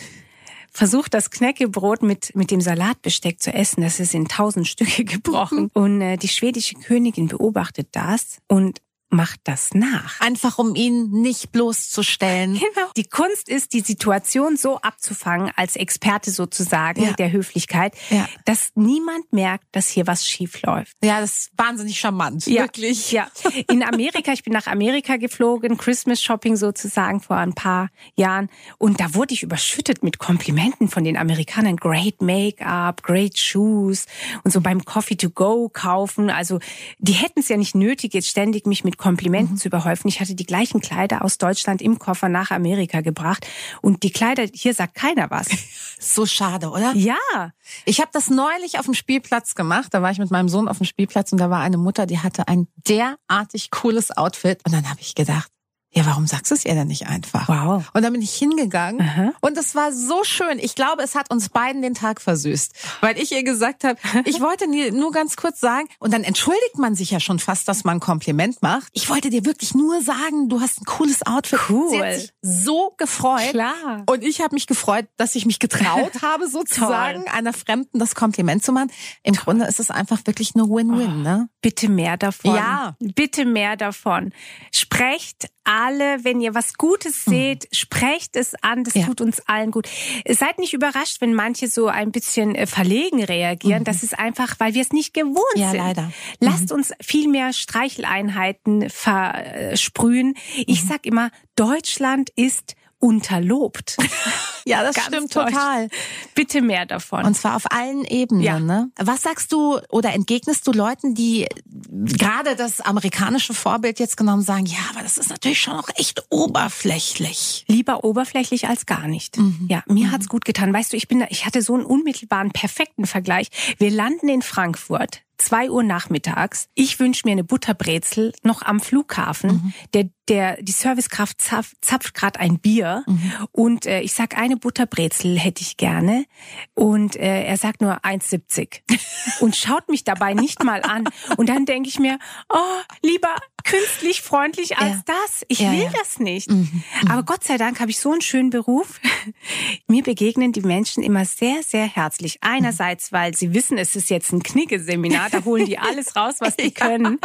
[0.72, 3.82] versucht, das Knäckebrot mit, mit dem Salatbesteck zu essen.
[3.82, 5.70] Das ist in tausend Stücke gebrochen.
[5.74, 8.80] Und äh, die schwedische Königin beobachtet das und
[9.10, 10.20] macht das nach.
[10.20, 12.54] Einfach um ihn nicht bloßzustellen.
[12.54, 12.88] Genau.
[12.96, 17.12] Die Kunst ist, die Situation so abzufangen, als Experte sozusagen ja.
[17.12, 18.28] der Höflichkeit, ja.
[18.44, 20.96] dass niemand merkt, dass hier was schief läuft.
[21.02, 22.46] Ja, das ist wahnsinnig charmant.
[22.46, 22.62] Ja.
[22.62, 23.12] Wirklich.
[23.12, 23.28] Ja.
[23.70, 28.50] In Amerika, ich bin nach Amerika geflogen, Christmas Shopping sozusagen vor ein paar Jahren.
[28.76, 31.76] Und da wurde ich überschüttet mit Komplimenten von den Amerikanern.
[31.76, 34.06] Great Make-up, great Shoes
[34.44, 36.28] und so beim Coffee to go kaufen.
[36.28, 36.58] Also,
[36.98, 39.58] die hätten es ja nicht nötig, jetzt ständig mich mit Komplimenten mhm.
[39.58, 40.08] zu überhäufen.
[40.08, 43.46] Ich hatte die gleichen Kleider aus Deutschland im Koffer nach Amerika gebracht
[43.80, 45.48] und die Kleider, hier sagt keiner was.
[45.98, 46.94] so schade, oder?
[46.94, 47.52] Ja.
[47.84, 49.94] Ich habe das neulich auf dem Spielplatz gemacht.
[49.94, 52.18] Da war ich mit meinem Sohn auf dem Spielplatz und da war eine Mutter, die
[52.18, 54.60] hatte ein derartig cooles Outfit.
[54.64, 55.50] Und dann habe ich gedacht,
[55.90, 57.48] ja, warum sagst du es ihr denn nicht einfach?
[57.48, 57.88] Wow.
[57.94, 59.32] Und dann bin ich hingegangen Aha.
[59.40, 60.58] und es war so schön.
[60.58, 64.40] Ich glaube, es hat uns beiden den Tag versüßt, weil ich ihr gesagt habe, ich
[64.40, 67.96] wollte nur ganz kurz sagen und dann entschuldigt man sich ja schon fast, dass man
[67.96, 68.88] ein Kompliment macht.
[68.92, 71.58] Ich wollte dir wirklich nur sagen, du hast ein cooles Outfit.
[71.70, 71.90] Cool.
[71.90, 73.50] Sie hat sich so gefreut.
[73.50, 74.02] Klar.
[74.06, 78.62] Und ich habe mich gefreut, dass ich mich getraut habe, sozusagen einer Fremden das Kompliment
[78.62, 78.92] zu machen.
[79.22, 79.44] Im Toll.
[79.44, 81.48] Grunde ist es einfach wirklich nur Win-Win, oh, ne?
[81.62, 82.54] Bitte mehr davon.
[82.54, 82.96] Ja.
[83.00, 84.32] Bitte mehr davon.
[84.70, 85.48] Sprecht
[85.78, 87.30] alle, wenn ihr was Gutes mhm.
[87.30, 89.06] seht, sprecht es an, das ja.
[89.06, 89.88] tut uns allen gut.
[90.28, 93.80] Seid nicht überrascht, wenn manche so ein bisschen äh, verlegen reagieren.
[93.80, 93.84] Mhm.
[93.84, 95.78] Das ist einfach, weil wir es nicht gewohnt ja, sind.
[95.78, 96.12] leider.
[96.40, 96.76] Lasst mhm.
[96.76, 100.34] uns viel mehr Streicheleinheiten versprühen.
[100.66, 100.88] Ich mhm.
[100.88, 103.96] sag immer, Deutschland ist unterlobt.
[104.68, 105.88] ja, das stimmt total.
[106.34, 107.24] Bitte mehr davon.
[107.24, 108.42] Und zwar auf allen Ebenen.
[108.42, 108.60] Ja.
[108.60, 108.90] Ne?
[108.96, 111.46] Was sagst du oder entgegnest du Leuten, die
[111.90, 116.24] gerade das amerikanische Vorbild jetzt genommen sagen, ja, aber das ist natürlich schon auch echt
[116.30, 117.64] oberflächlich.
[117.68, 119.38] Lieber oberflächlich als gar nicht.
[119.38, 119.66] Mhm.
[119.68, 120.12] Ja, mir mhm.
[120.12, 120.72] hat's gut getan.
[120.72, 123.48] Weißt du, ich bin, ich hatte so einen unmittelbaren, perfekten Vergleich.
[123.78, 125.22] Wir landen in Frankfurt.
[125.38, 126.68] Zwei Uhr nachmittags.
[126.74, 129.50] Ich wünsche mir eine Butterbrezel noch am Flughafen.
[129.50, 129.72] Mhm.
[129.94, 133.32] Der der die Servicekraft zapft, zapft gerade ein Bier mhm.
[133.52, 136.26] und äh, ich sag eine Butterbrezel hätte ich gerne
[136.74, 138.80] und äh, er sagt nur 1,70
[139.40, 142.18] und schaut mich dabei nicht mal an und dann denke ich mir,
[142.50, 143.34] oh, lieber
[143.64, 145.02] künstlich freundlich als ja.
[145.06, 145.44] das.
[145.48, 145.90] Ich ja, will ja.
[145.98, 146.50] das nicht.
[146.50, 146.82] Mhm.
[147.02, 147.10] Mhm.
[147.10, 149.00] Aber Gott sei Dank habe ich so einen schönen Beruf.
[149.86, 152.38] Mir begegnen die Menschen immer sehr, sehr herzlich.
[152.40, 156.56] Einerseits, weil sie wissen, es ist jetzt ein Knicke-Seminar, da holen die alles raus, was
[156.56, 157.18] die können.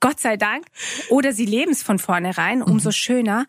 [0.00, 0.66] Gott sei Dank.
[1.08, 2.94] Oder sie leben es von vornherein, umso mhm.
[2.94, 3.46] schöner.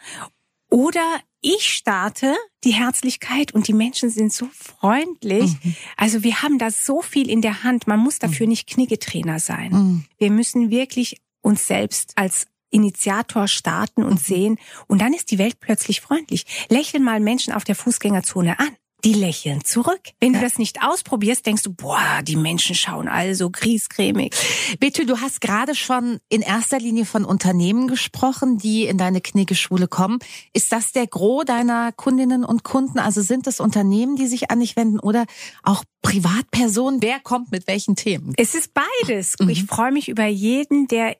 [0.69, 5.51] Oder ich starte die Herzlichkeit und die Menschen sind so freundlich.
[5.63, 5.75] Mhm.
[5.97, 7.87] Also wir haben da so viel in der Hand.
[7.87, 8.51] Man muss dafür mhm.
[8.51, 9.71] nicht Kniggetrainer sein.
[9.71, 10.05] Mhm.
[10.17, 14.17] Wir müssen wirklich uns selbst als Initiator starten und mhm.
[14.17, 14.59] sehen.
[14.87, 16.45] Und dann ist die Welt plötzlich freundlich.
[16.69, 18.69] Lächeln mal Menschen auf der Fußgängerzone an.
[19.03, 20.01] Die lächeln zurück.
[20.19, 24.35] Wenn du das nicht ausprobierst, denkst du, boah, die Menschen schauen also griesgrämig.
[24.79, 29.87] Betty, du hast gerade schon in erster Linie von Unternehmen gesprochen, die in deine Kniggeschule
[29.87, 30.19] kommen.
[30.53, 32.99] Ist das der Gros deiner Kundinnen und Kunden?
[32.99, 35.25] Also sind es Unternehmen, die sich an dich wenden oder
[35.63, 37.01] auch Privatpersonen?
[37.01, 38.33] Wer kommt mit welchen Themen?
[38.37, 39.35] Es ist beides.
[39.39, 39.49] Mhm.
[39.49, 41.17] Ich freue mich über jeden, der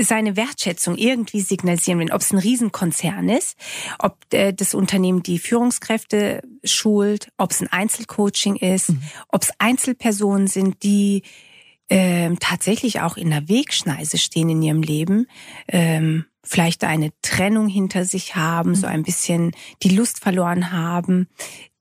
[0.00, 3.56] seine Wertschätzung irgendwie signalisieren will, ob es ein Riesenkonzern ist,
[3.98, 9.02] ob äh, das Unternehmen die Führungskräfte schult, ob es ein Einzelcoaching ist, mhm.
[9.28, 11.22] ob es Einzelpersonen sind, die
[11.90, 15.26] ähm, tatsächlich auch in der Wegschneise stehen in ihrem Leben,
[15.68, 18.74] ähm, vielleicht eine Trennung hinter sich haben, mhm.
[18.74, 19.52] so ein bisschen
[19.82, 21.28] die Lust verloren haben,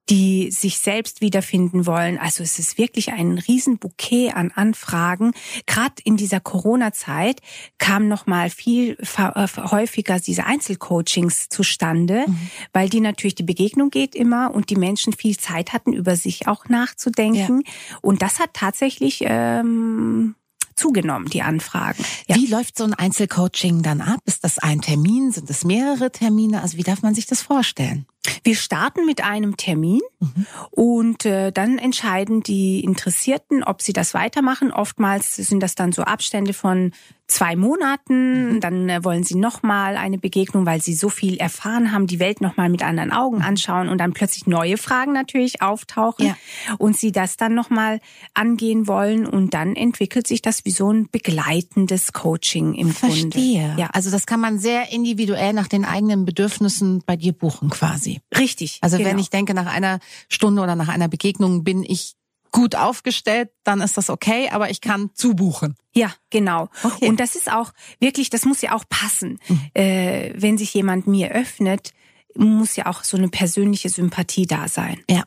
[0.10, 2.18] die sich selbst wiederfinden wollen.
[2.18, 5.32] Also es ist wirklich ein Riesenbouquet an Anfragen.
[5.66, 7.40] Gerade in dieser Corona-Zeit
[7.78, 12.50] kam noch mal viel äh, häufiger diese Einzelcoachings zustande, mhm.
[12.74, 16.48] weil die natürlich die Begegnung geht immer und die Menschen viel Zeit hatten, über sich
[16.48, 17.62] auch nachzudenken.
[17.66, 17.98] Ja.
[18.02, 20.36] Und das hat tatsächlich ähm,
[20.76, 22.04] zugenommen, die Anfragen.
[22.28, 22.36] Ja.
[22.36, 24.20] Wie läuft so ein Einzelcoaching dann ab?
[24.26, 25.32] Ist das ein Termin?
[25.32, 26.62] Sind es mehrere Termine?
[26.62, 28.06] Also wie darf man sich das vorstellen?
[28.44, 30.46] Wir starten mit einem Termin mhm.
[30.72, 34.72] und äh, dann entscheiden die Interessierten, ob sie das weitermachen.
[34.72, 36.92] Oftmals sind das dann so Abstände von
[37.28, 38.54] zwei Monaten.
[38.56, 38.60] Mhm.
[38.60, 42.42] Dann äh, wollen sie nochmal eine Begegnung, weil sie so viel erfahren haben, die Welt
[42.42, 43.44] nochmal mit anderen Augen mhm.
[43.44, 46.38] anschauen und dann plötzlich neue Fragen natürlich auftauchen ja.
[46.78, 48.00] und sie das dann nochmal
[48.34, 49.26] angehen wollen.
[49.26, 53.68] Und dann entwickelt sich das wie so ein begleitendes Coaching im Verstehe.
[53.68, 53.82] Grunde.
[53.82, 58.13] Ja, also das kann man sehr individuell nach den eigenen Bedürfnissen bei dir buchen quasi.
[58.38, 58.80] Richtig.
[58.82, 59.10] Also genau.
[59.10, 60.00] wenn ich denke, nach einer
[60.30, 62.16] Stunde oder nach einer Begegnung bin ich
[62.52, 65.76] gut aufgestellt, dann ist das okay, aber ich kann zubuchen.
[65.94, 66.70] Ja, genau.
[66.84, 67.10] Okay.
[67.10, 69.40] Und das ist auch wirklich, das muss ja auch passen.
[69.48, 69.62] Mhm.
[69.74, 71.94] Äh, wenn sich jemand mir öffnet,
[72.36, 75.02] muss ja auch so eine persönliche Sympathie da sein.
[75.10, 75.24] Ja.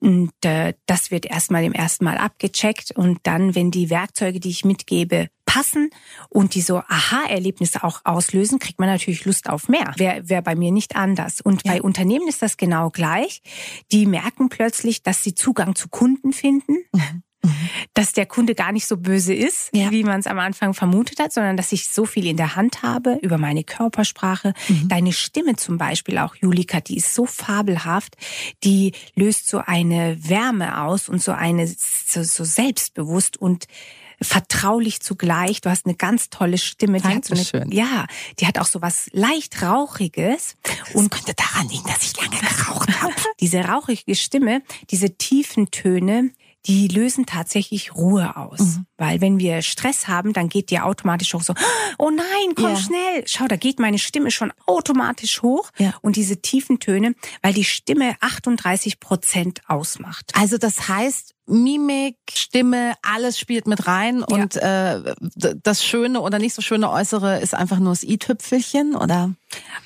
[0.00, 4.50] Und äh, das wird erstmal im ersten Mal abgecheckt und dann, wenn die Werkzeuge, die
[4.50, 5.88] ich mitgebe, passen
[6.28, 9.94] und die so Aha-Erlebnisse auch auslösen, kriegt man natürlich Lust auf mehr.
[9.96, 11.40] Wäre wär bei mir nicht anders.
[11.40, 11.72] Und ja.
[11.72, 13.40] bei Unternehmen ist das genau gleich.
[13.90, 16.76] Die merken plötzlich, dass sie Zugang zu Kunden finden.
[16.92, 17.22] Mhm
[17.94, 19.90] dass der Kunde gar nicht so böse ist, ja.
[19.90, 22.82] wie man es am Anfang vermutet hat, sondern dass ich so viel in der Hand
[22.82, 24.54] habe über meine Körpersprache.
[24.68, 24.88] Mhm.
[24.88, 28.16] Deine Stimme zum Beispiel auch, Julika, die ist so fabelhaft,
[28.64, 33.66] die löst so eine Wärme aus und so eine so, so selbstbewusst und
[34.20, 35.60] vertraulich zugleich.
[35.60, 37.00] Du hast eine ganz tolle Stimme.
[37.00, 38.06] Die hat so eine, Ja,
[38.40, 40.56] die hat auch so was leicht rauchiges.
[40.62, 43.14] Das und könnte daran liegen, dass ich lange geraucht habe.
[43.40, 46.30] diese rauchige Stimme, diese tiefen Töne,
[46.66, 48.60] die lösen tatsächlich Ruhe aus.
[48.60, 48.86] Mhm.
[48.96, 51.54] Weil wenn wir Stress haben, dann geht dir automatisch hoch so,
[51.98, 52.76] oh nein, komm ja.
[52.76, 53.24] schnell.
[53.26, 55.70] Schau, da geht meine Stimme schon automatisch hoch.
[55.78, 55.94] Ja.
[56.02, 60.32] Und diese tiefen Töne, weil die Stimme 38 Prozent ausmacht.
[60.34, 64.36] Also das heißt, Mimik, Stimme, alles spielt mit rein ja.
[64.36, 65.14] und äh,
[65.62, 69.34] das schöne oder nicht so schöne Äußere ist einfach nur das i-Tüpfelchen, oder?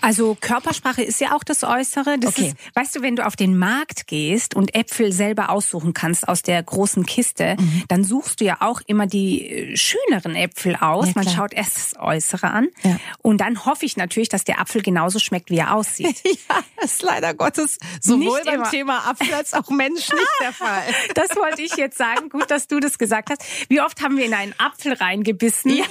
[0.01, 2.18] Also Körpersprache ist ja auch das Äußere.
[2.18, 2.49] Das okay.
[2.49, 6.43] ist, weißt du, wenn du auf den Markt gehst und Äpfel selber aussuchen kannst aus
[6.43, 7.85] der großen Kiste, mhm.
[7.89, 11.07] dann suchst du ja auch immer die äh, schöneren Äpfel aus.
[11.07, 12.99] Ja, Man schaut erst das Äußere an ja.
[13.18, 16.20] und dann hoffe ich natürlich, dass der Apfel genauso schmeckt, wie er aussieht.
[16.25, 18.70] ja, das ist leider Gottes sowohl nicht beim immer.
[18.70, 20.83] Thema Apfel als auch Mensch nicht der Fall.
[21.14, 22.29] Das wollte ich jetzt sagen.
[22.29, 23.43] Gut, dass du das gesagt hast.
[23.68, 25.77] Wie oft haben wir in einen Apfel reingebissen?
[25.77, 25.85] Ja.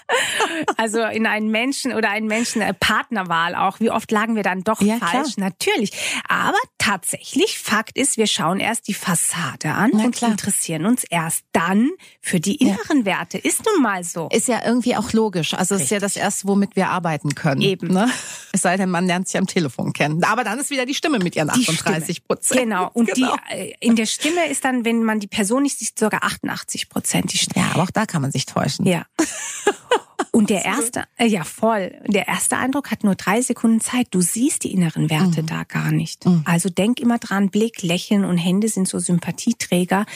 [0.76, 3.80] also in einen Menschen oder einen Menschen äh, Partnerwahl auch.
[3.80, 5.34] Wie oft lagen wir dann doch ja, falsch?
[5.34, 5.50] Klar.
[5.50, 5.92] Natürlich.
[6.28, 10.30] Aber tatsächlich, Fakt ist, wir schauen erst die Fassade an Na, und klar.
[10.30, 11.90] interessieren uns erst dann
[12.20, 13.04] für die inneren ja.
[13.04, 13.38] Werte.
[13.38, 14.28] Ist nun mal so.
[14.32, 15.54] Ist ja irgendwie auch logisch.
[15.54, 17.60] Also es ist ja das erste, womit wir arbeiten können.
[17.60, 17.88] Eben.
[17.88, 18.08] Ne?
[18.52, 20.22] Es sei denn, man lernt sich am Telefon kennen.
[20.24, 22.60] Aber dann ist wieder die Stimme mit ihren 38 Prozent.
[22.60, 22.90] Genau.
[22.92, 23.36] Und genau.
[23.50, 26.88] die äh, in der Stimme ist dann, wenn man die Person nicht sieht, sogar 88
[26.88, 27.64] Prozent die Stimme.
[27.64, 28.86] Ja, aber auch da kann man sich täuschen.
[28.86, 29.06] Ja.
[30.30, 34.08] Und der erste, äh, ja voll, der erste Eindruck hat nur drei Sekunden Zeit.
[34.10, 35.46] Du siehst die inneren Werte mhm.
[35.46, 36.24] da gar nicht.
[36.26, 36.42] Mhm.
[36.44, 40.06] Also denk immer dran, Blick, Lächeln und Hände sind so Sympathieträger.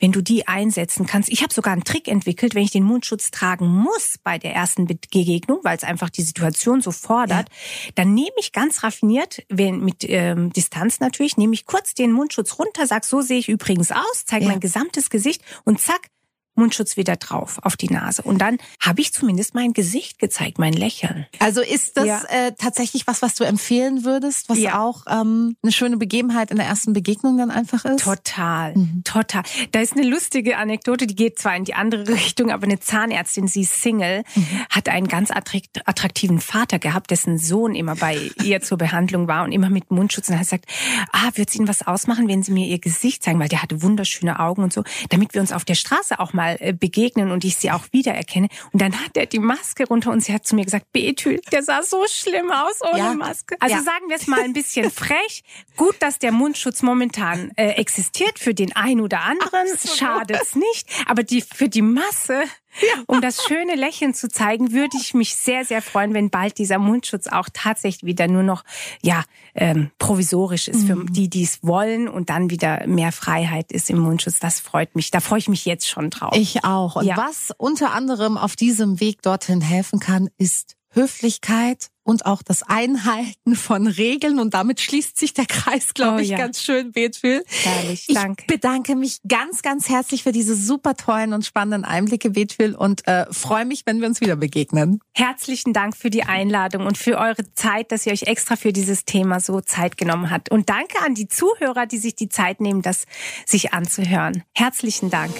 [0.00, 1.28] Wenn du die einsetzen kannst.
[1.28, 4.86] Ich habe sogar einen Trick entwickelt, wenn ich den Mundschutz tragen muss bei der ersten
[4.86, 7.90] Begegnung, weil es einfach die Situation so fordert, ja.
[7.94, 12.58] dann nehme ich ganz raffiniert, wenn, mit ähm, Distanz natürlich, nehme ich kurz den Mundschutz
[12.58, 14.50] runter, sag, so sehe ich übrigens aus, zeige ja.
[14.50, 16.08] mein gesamtes Gesicht und zack,
[16.56, 18.22] Mundschutz wieder drauf auf die Nase.
[18.22, 21.26] Und dann habe ich zumindest mein Gesicht gezeigt, mein Lächeln.
[21.38, 22.22] Also ist das ja.
[22.28, 24.80] äh, tatsächlich was, was du empfehlen würdest, was ja.
[24.80, 28.02] auch ähm, eine schöne Begebenheit in der ersten Begegnung dann einfach ist?
[28.02, 29.02] Total, mhm.
[29.04, 29.42] total.
[29.72, 33.48] Da ist eine lustige Anekdote, die geht zwar in die andere Richtung, aber eine Zahnärztin,
[33.48, 34.46] sie ist Single, mhm.
[34.70, 39.52] hat einen ganz attraktiven Vater gehabt, dessen Sohn immer bei ihr zur Behandlung war und
[39.52, 40.28] immer mit Mundschutz.
[40.28, 40.66] Und hat gesagt,
[41.12, 43.82] ah, wird es Ihnen was ausmachen, wenn Sie mir Ihr Gesicht zeigen, weil der hatte
[43.82, 47.30] wunderschöne Augen und so, damit wir uns auf der Straße auch mal mal äh, begegnen
[47.30, 48.48] und ich sie auch wiedererkenne.
[48.72, 51.62] Und dann hat er die Maske runter und sie hat zu mir gesagt, Betül, der
[51.62, 53.14] sah so schlimm aus ohne ja.
[53.14, 53.56] Maske.
[53.60, 53.82] Also ja.
[53.82, 55.42] sagen wir es mal ein bisschen frech.
[55.76, 59.66] Gut, dass der Mundschutz momentan äh, existiert für den einen oder anderen.
[59.96, 60.88] Schadet es nicht.
[61.06, 62.44] Aber die, für die Masse
[62.80, 63.02] ja.
[63.06, 66.78] Um das schöne Lächeln zu zeigen, würde ich mich sehr, sehr freuen, wenn bald dieser
[66.78, 68.64] Mundschutz auch tatsächlich wieder nur noch
[69.02, 69.24] ja
[69.54, 71.12] ähm, provisorisch ist für mhm.
[71.12, 74.38] die, die es wollen und dann wieder mehr Freiheit ist im Mundschutz.
[74.38, 75.10] Das freut mich.
[75.10, 76.34] Da freue ich mich jetzt schon drauf.
[76.36, 76.96] Ich auch.
[76.96, 77.16] Und ja.
[77.16, 83.56] was unter anderem auf diesem Weg dorthin helfen kann, ist Höflichkeit und auch das Einhalten
[83.56, 84.38] von Regeln.
[84.38, 86.38] Und damit schließt sich der Kreis, glaube oh, ich, ja.
[86.38, 87.44] ganz schön, Betfil.
[87.48, 88.42] Herrlich, danke.
[88.42, 93.06] Ich bedanke mich ganz, ganz herzlich für diese super tollen und spannenden Einblicke, Betfil, und
[93.08, 95.00] äh, freue mich, wenn wir uns wieder begegnen.
[95.14, 99.04] Herzlichen Dank für die Einladung und für eure Zeit, dass ihr euch extra für dieses
[99.04, 100.50] Thema so Zeit genommen habt.
[100.50, 103.06] Und danke an die Zuhörer, die sich die Zeit nehmen, das
[103.44, 104.44] sich anzuhören.
[104.54, 105.34] Herzlichen Dank.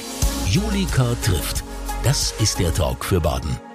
[0.48, 1.62] Julika trifft.
[2.02, 3.65] Das ist der Talk für Baden.